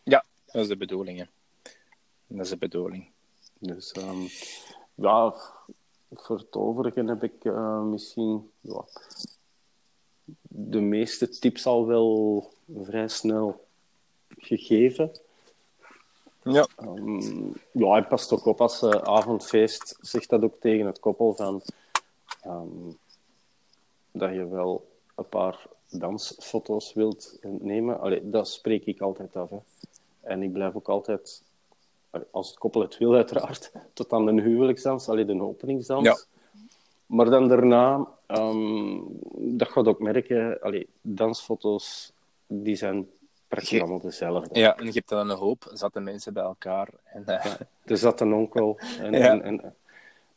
Ja, 0.04 0.26
dat 0.46 0.62
is 0.62 0.68
de 0.68 0.78
bedoeling. 0.78 1.20
Hè. 1.20 1.26
Dat 2.28 2.46
is 2.46 2.50
de 2.50 2.58
bedoeling. 2.58 3.08
Dus 3.60 3.96
um, 3.96 4.28
ja, 4.96 5.36
voor 6.14 6.38
het 6.38 6.56
overige 6.56 7.04
heb 7.04 7.24
ik 7.24 7.44
uh, 7.44 7.82
misschien 7.82 8.52
ja, 8.62 8.86
de 10.42 10.82
meeste 10.82 11.30
tips 11.30 11.66
al 11.66 11.88
wel 11.88 12.54
vrij 12.82 13.08
snel 13.08 13.66
gegeven. 14.38 15.12
Ja. 16.44 16.68
Um, 16.82 17.54
ja, 17.72 17.92
hij 17.92 18.04
past 18.04 18.32
ook 18.32 18.46
op 18.46 18.62
als 18.62 18.82
uh, 18.82 18.90
avondfeest. 18.90 19.98
Zegt 20.02 20.30
dat 20.30 20.44
ook 20.44 20.56
tegen 20.60 20.86
het 20.86 21.00
koppel 21.00 21.34
van 21.34 21.62
um, 22.48 22.98
dat 24.12 24.34
je 24.34 24.48
wel 24.48 24.88
een 25.16 25.30
paar 25.30 25.68
dansfoto's 25.90 26.94
wilt 26.94 27.40
nemen. 27.42 28.00
Allee, 28.00 28.30
dat 28.30 28.48
spreek 28.48 28.86
ik 28.86 29.02
altijd 29.02 29.36
af. 29.36 29.50
Hè. 29.50 29.58
En 30.22 30.44
ik 30.44 30.54
blijf 30.54 30.76
ook 30.76 30.90
altijd, 30.90 31.44
als 32.32 32.48
het 32.48 32.58
koppel 32.58 32.82
het 32.82 32.98
wil 32.98 33.14
uiteraard, 33.14 33.72
tot 33.94 34.14
aan 34.14 34.26
de 34.26 34.42
huwelijksdans, 34.42 35.10
allee, 35.10 35.26
de 35.26 35.42
openingsdans. 35.42 36.04
Ja. 36.04 36.18
Maar 37.06 37.30
dan 37.30 37.48
daarna, 37.48 38.08
um, 38.28 39.06
dat 39.34 39.70
gaat 39.70 39.88
ook 39.88 40.00
merken, 40.00 40.62
allee, 40.62 40.88
dansfoto's 41.02 42.12
die 42.48 42.76
zijn 42.76 43.10
praktisch 43.56 43.80
allemaal 43.80 44.02
dezelfde. 44.02 44.60
Ja, 44.60 44.78
en 44.78 44.86
je 44.86 44.92
hebt 44.92 45.10
dan 45.10 45.30
een 45.30 45.38
hoop 45.38 45.70
zat 45.74 45.94
de 45.94 46.00
mensen 46.00 46.34
bij 46.34 46.44
elkaar. 46.44 46.90
En, 47.04 47.22
uh... 47.22 47.44
ja, 47.44 47.58
er 47.86 47.98
zat 47.98 48.22
een 48.22 48.34
onkel 48.34 48.80
en, 49.00 49.12
ja. 49.14 49.40
en, 49.40 49.44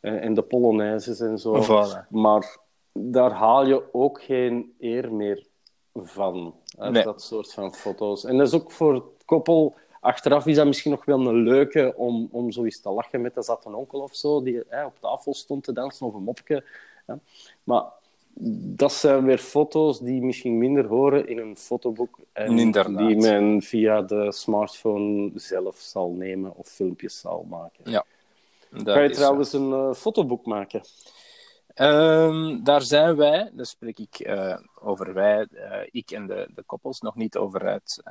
en, 0.00 0.20
en, 0.20 0.34
de 0.34 0.42
polonaises 0.42 1.20
en 1.20 1.38
zo. 1.38 1.62
Voilà. 1.64 2.08
Maar 2.08 2.56
daar 2.92 3.30
haal 3.30 3.66
je 3.66 3.82
ook 3.92 4.22
geen 4.22 4.74
eer 4.80 5.12
meer 5.12 5.46
van, 5.94 6.54
uit 6.78 6.92
Nee. 6.92 7.02
dat 7.02 7.22
soort 7.22 7.52
van 7.52 7.74
foto's. 7.74 8.24
En 8.24 8.36
dat 8.36 8.46
is 8.46 8.54
ook 8.54 8.72
voor 8.72 8.94
het 8.94 9.24
koppel... 9.24 9.74
Achteraf 10.00 10.46
is 10.46 10.56
dat 10.56 10.66
misschien 10.66 10.90
nog 10.90 11.04
wel 11.04 11.26
een 11.26 11.42
leuke 11.42 11.92
om, 11.96 12.28
om 12.30 12.52
zoiets 12.52 12.80
te 12.80 12.90
lachen 12.90 13.20
met. 13.20 13.36
Er 13.36 13.44
zat 13.44 13.64
een 13.64 13.74
onkel 13.74 14.00
of 14.00 14.14
zo 14.14 14.42
die 14.42 14.62
hè, 14.68 14.84
op 14.84 14.98
tafel 15.00 15.34
stond 15.34 15.64
te 15.64 15.72
dansen 15.72 16.06
of 16.06 16.14
een 16.14 16.22
mopje. 16.22 16.64
Hè. 17.06 17.14
Maar 17.64 17.84
dat 18.38 18.92
zijn 18.92 19.24
weer 19.24 19.38
foto's 19.38 20.00
die 20.00 20.22
misschien 20.22 20.58
minder 20.58 20.86
horen 20.86 21.28
in 21.28 21.38
een 21.38 21.56
fotoboek. 21.56 22.18
En 22.32 22.58
Inderdaad. 22.58 23.08
die 23.08 23.16
men 23.16 23.62
via 23.62 24.02
de 24.02 24.32
smartphone 24.32 25.30
zelf 25.34 25.76
zal 25.76 26.10
nemen 26.10 26.56
of 26.56 26.68
filmpjes 26.68 27.20
zal 27.20 27.46
maken. 27.48 27.90
Ja, 27.90 28.04
Ga 28.70 29.00
je 29.00 29.10
trouwens 29.10 29.52
een 29.52 29.72
eh, 29.72 29.92
fotoboek 29.94 30.46
maken? 30.46 30.80
Ehm, 31.74 32.62
daar 32.62 32.82
zijn 32.82 33.16
wij, 33.16 33.50
daar 33.52 33.66
spreek 33.66 33.98
ik 33.98 34.18
eh, 34.18 34.58
over 34.80 35.14
wij, 35.14 35.46
eh, 35.52 35.88
ik 35.90 36.10
en 36.10 36.26
de, 36.26 36.48
de 36.54 36.62
koppels, 36.62 37.00
nog 37.00 37.14
niet 37.14 37.36
over 37.36 37.66
uit. 37.66 38.02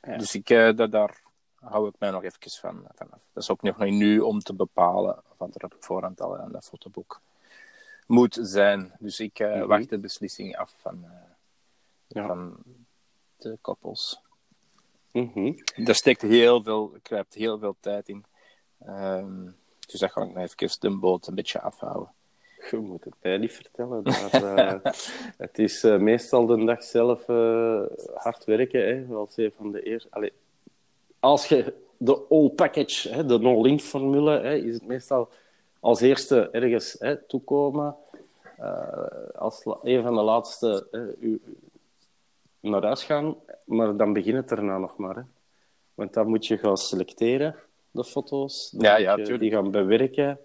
Ja. 0.00 0.16
Dus 0.16 0.34
ik, 0.34 0.76
dat, 0.76 0.90
daar 0.90 1.20
hou 1.54 1.88
ik 1.88 1.94
mij 1.98 2.10
nog 2.10 2.24
even 2.24 2.50
van, 2.50 2.84
vanaf. 2.94 3.28
Dat 3.32 3.42
is 3.42 3.50
ook 3.50 3.62
nog 3.62 3.78
niet 3.78 3.94
nu 3.94 4.18
om 4.20 4.40
te 4.40 4.54
bepalen 4.54 5.22
wat 5.36 5.54
er 5.54 5.64
op 5.64 5.76
voorhand 5.80 6.20
al 6.20 6.38
aan 6.38 6.52
dat 6.52 6.64
fotoboek 6.64 7.20
moet 8.08 8.38
zijn. 8.40 8.92
Dus 8.98 9.20
ik 9.20 9.38
eh, 9.38 9.54
Mhm. 9.56 9.66
wacht 9.66 9.88
de 9.90 9.98
beslissing 9.98 10.56
af 10.56 10.74
van, 10.78 11.04
eh, 11.04 11.10
Ja. 12.06 12.26
van 12.26 12.56
de 13.36 13.58
koppels. 13.60 14.20
Mhm. 15.12 15.52
Daar 15.76 15.94
steekt 15.94 16.22
heel 16.22 16.62
veel, 16.62 16.94
kruipt 17.02 17.34
heel 17.34 17.58
veel 17.58 17.76
tijd 17.80 18.08
in. 18.08 18.24
Ehm, 18.78 19.44
dus 19.86 20.00
dat 20.00 20.12
ga 20.12 20.22
ik 20.22 20.34
nog 20.34 20.36
even 20.58 20.80
de 20.80 20.98
boot 20.98 21.26
een 21.26 21.34
beetje 21.34 21.60
afhouden. 21.60 22.12
Je 22.70 22.76
moet 22.76 23.04
het 23.04 23.14
mij 23.22 23.38
niet 23.38 23.52
vertellen. 23.52 24.02
Maar, 24.32 24.32
eh, 24.82 24.92
het 25.36 25.58
is 25.58 25.82
meestal 25.82 26.46
de 26.46 26.64
dag 26.64 26.82
zelf 26.82 27.26
hard 28.14 28.44
werken. 28.44 28.80
Hè, 29.08 29.14
als 29.14 29.36
een 29.36 29.52
van 29.56 29.72
de 29.72 29.82
eerste. 29.82 30.08
Allee, 30.10 30.32
als 31.20 31.46
je 31.48 31.74
de 31.96 32.26
all 32.28 32.48
package, 32.50 33.08
hè, 33.08 33.24
de 33.26 33.38
all-in 33.40 33.80
formule, 33.80 34.40
hè, 34.40 34.54
is 34.54 34.74
het 34.74 34.86
meestal 34.86 35.28
als 35.80 36.00
eerste 36.00 36.50
ergens 36.50 36.96
hè, 36.98 37.16
toekomen. 37.16 37.96
eh, 38.56 39.06
als 39.34 39.62
een 39.82 40.02
van 40.02 40.14
de 40.14 40.20
laatste 40.22 40.86
u, 41.20 41.42
naar 42.60 42.82
huis 42.84 43.04
gaan. 43.04 43.36
Maar 43.64 43.96
dan 43.96 44.12
begint 44.12 44.36
het 44.36 44.48
daarna 44.48 44.78
nog 44.78 44.96
maar. 44.96 45.16
Hè. 45.16 45.22
Want 45.94 46.12
dan 46.12 46.28
moet 46.28 46.46
je 46.46 46.58
gaan 46.58 46.76
selecteren, 46.76 47.56
de 47.90 48.04
foto's. 48.04 48.70
Dan 48.70 48.80
Ja, 48.84 48.92
moet 48.92 49.02
ja, 49.02 49.10
je 49.10 49.16
tuurlijk. 49.22 49.40
Die 49.40 49.50
gaan 49.50 49.70
bewerken. 49.70 50.38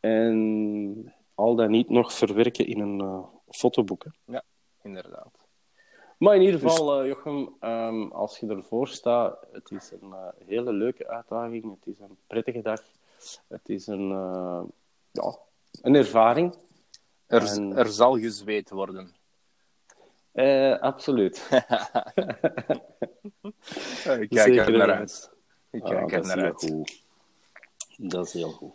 En 0.00 1.14
al 1.34 1.54
dan 1.54 1.70
niet 1.70 1.88
nog 1.88 2.12
verwerken 2.12 2.66
in 2.66 2.80
een 2.80 3.00
eh, 3.00 3.18
fotoboek. 3.50 4.04
hè. 4.24 4.38
Inderdaad. 4.82 5.30
Maar 6.18 6.34
in 6.34 6.42
ieder 6.42 6.60
geval, 6.60 7.00
eh, 7.00 7.06
Jochem, 7.08 7.48
ehm, 7.60 8.02
als 8.02 8.38
je 8.38 8.46
ervoor 8.46 8.88
staat, 8.88 9.38
het 9.52 9.70
is 9.70 9.90
een 10.00 10.14
hele 10.46 10.72
leuke 10.72 11.08
uitdaging. 11.08 11.64
Het 11.64 11.94
is 11.94 12.00
een 12.00 12.16
prettige 12.26 12.62
dag. 12.62 12.80
Het 13.48 13.68
is 13.68 13.86
een, 13.86 14.10
eh, 14.10 14.62
ja, 15.10 15.38
een 15.82 15.94
ervaring. 15.94 16.56
Er, 17.26 17.46
En- 17.46 17.76
er 17.76 17.88
zal 17.88 18.18
gezweet 18.18 18.70
worden. 18.70 19.14
Eh, 20.32 20.78
absoluut. 20.78 21.48
Ik 24.20 24.28
kijk 24.28 24.30
Zeker 24.30 24.72
er 24.72 24.76
naar 24.78 24.92
uit. 24.92 25.30
Ik 25.70 25.82
Ah, 25.82 25.88
kijk 25.88 26.00
dat 26.10 26.12
er 26.12 26.20
is 26.20 26.26
naar 26.26 26.36
heel 26.36 26.44
uit. 26.46 26.60
goed. 26.70 27.02
Dat 27.96 28.26
is 28.26 28.32
heel 28.32 28.50
goed. 28.52 28.74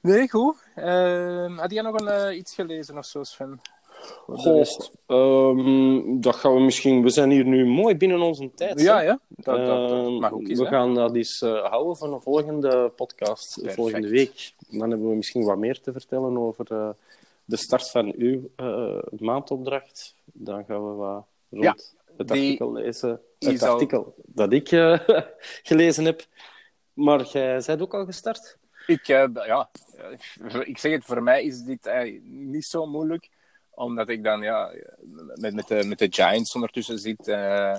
Nee, 0.00 0.30
goed. 0.30 0.56
Ehm, 0.74 1.56
had 1.58 1.70
jij 1.70 1.82
nog 1.82 2.00
een, 2.00 2.08
eh, 2.08 2.36
iets 2.36 2.54
gelezen 2.54 2.98
of 2.98 3.04
zo, 3.06 3.22
Sven? 3.22 3.60
De 4.26 4.32
Goh, 4.36 4.66
ehm, 5.06 6.20
dat 6.20 6.36
gaan 6.36 6.54
we 6.54 6.60
misschien... 6.60 7.02
We 7.02 7.10
zijn 7.10 7.30
hier 7.30 7.44
nu 7.44 7.66
mooi 7.66 7.96
binnen 7.96 8.20
onze 8.20 8.50
tijd. 8.54 8.80
Ja, 8.80 8.96
hè? 8.96 9.02
ja. 9.02 9.18
Dat, 9.28 9.44
dat, 9.44 9.66
dat 9.66 9.90
Ehm, 9.90 10.12
mag 10.12 10.32
ook 10.32 10.48
eens. 10.48 10.58
we 10.58 10.64
hè. 10.64 10.70
gaan 10.70 10.94
dat 10.94 11.14
eens 11.14 11.42
eh, 11.42 11.64
houden 11.64 11.96
voor 11.96 12.12
een 12.14 12.20
volgende 12.20 12.92
podcast, 12.96 13.54
Perfect. 13.54 13.74
volgende 13.74 14.08
week. 14.08 14.52
Dan 14.68 14.90
hebben 14.90 15.08
we 15.08 15.14
misschien 15.14 15.44
wat 15.44 15.58
meer 15.58 15.80
te 15.80 15.92
vertellen 15.92 16.38
over 16.38 16.66
eh, 16.72 16.88
de 17.44 17.56
start 17.56 17.90
van 17.90 18.12
uw 18.16 18.50
eh, 18.56 18.98
maandopdracht. 19.18 20.14
Dan 20.24 20.64
gaan 20.64 20.88
we 20.88 20.94
wat 20.94 21.24
rond 21.50 21.64
Ja, 21.64 21.76
het 22.16 22.30
artikel 22.30 22.72
lezen. 22.72 23.20
Het 23.38 23.62
artikel 23.62 24.14
dat 24.26 24.52
ik 24.52 24.72
eh, 24.72 24.98
gelezen 25.62 26.04
heb. 26.04 26.26
Maar 26.92 27.24
jij 27.32 27.62
bent 27.66 27.82
ook 27.82 27.94
al 27.94 28.04
gestart? 28.04 28.58
Ik, 28.86 29.08
eh, 29.08 29.24
ja, 29.46 29.70
eh, 29.96 30.60
ik 30.64 30.78
zeg 30.78 30.92
het, 30.92 31.04
voor 31.04 31.22
mij 31.22 31.44
is 31.44 31.62
dit 31.62 31.86
eh, 31.86 32.20
niet 32.22 32.64
zo 32.64 32.86
moeilijk. 32.86 33.28
Omdat 33.76 34.08
ik 34.08 34.22
dan 34.24 34.42
ja, 34.42 34.72
met, 35.34 35.54
met, 35.54 35.68
de, 35.68 35.84
met 35.84 35.98
de 35.98 36.06
Giants 36.10 36.54
ondertussen 36.54 36.98
zit. 36.98 37.28
eh, 37.28 37.78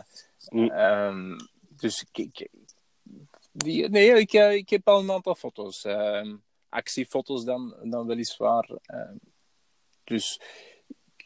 Mm. 0.49 0.69
ehm, 0.71 1.37
dus 1.79 2.05
ik, 2.11 2.47
die, 3.51 3.89
nee, 3.89 4.19
ik, 4.19 4.33
eh, 4.33 4.53
ik 4.53 4.69
heb 4.69 4.87
al 4.87 4.99
een 4.99 5.11
aantal 5.11 5.35
foto's. 5.35 5.83
ehm, 5.83 6.35
actiefoto's 6.69 7.43
dan, 7.43 7.75
dan 7.83 8.07
weliswaar. 8.07 8.69
ehm. 8.85 9.15
dus 10.03 10.39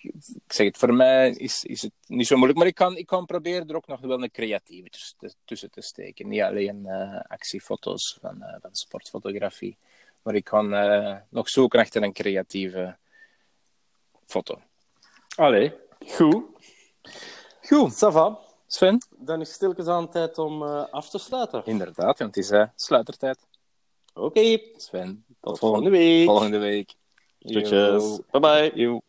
ik 0.01 0.53
zeg 0.53 0.65
het, 0.67 0.77
voor 0.77 0.93
mij 0.93 1.29
is, 1.31 1.63
is 1.63 1.81
het 1.81 1.91
niet 2.07 2.27
zo 2.27 2.36
moeilijk. 2.36 2.60
Maar 2.60 2.67
ik 2.67 2.75
kan, 2.75 2.97
ik 2.97 3.05
kan 3.05 3.25
proberen 3.25 3.67
er 3.67 3.75
ook 3.75 3.88
nog 3.88 3.99
wel 3.99 4.23
een 4.23 4.31
creatieve 4.31 4.89
tussen 4.89 5.17
te, 5.17 5.34
tussen 5.45 5.71
te 5.71 5.81
steken. 5.81 6.27
Niet 6.27 6.41
alleen 6.41 6.79
uh, 6.86 7.19
actiefoto's 7.27 8.17
van, 8.21 8.38
uh, 8.39 8.55
van 8.62 8.75
sportfotografie. 8.75 9.77
Maar 10.21 10.36
ik 10.36 10.43
kan 10.43 10.73
uh, 10.73 11.15
nog 11.29 11.49
zoeken 11.49 11.79
achter 11.79 12.03
een 12.03 12.13
creatieve 12.13 12.97
foto. 14.31 14.59
Allee, 15.35 15.73
goed. 16.07 16.43
Goed. 17.61 17.93
Sava. 17.93 18.39
Sven? 18.67 18.97
Dan 19.17 19.41
is 19.41 19.53
stilkens 19.53 19.87
aan 19.87 20.09
tijd 20.09 20.37
om 20.37 20.63
af 20.91 21.09
te 21.09 21.17
sluiten. 21.17 21.65
Inderdaad, 21.65 22.19
want 22.19 22.35
het 22.35 22.51
is 22.51 22.67
sluitertijd. 22.75 23.47
Oké. 24.13 24.25
Okay. 24.25 24.73
Sven, 24.77 25.25
tot, 25.27 25.35
tot 25.41 25.59
volgende 25.59 25.89
week. 25.89 26.25
Volgende 26.25 26.57
week. 26.57 26.95
Groetjes. 27.39 28.19
Bye 28.31 28.39
bye. 28.41 28.71
Yo. 28.75 28.99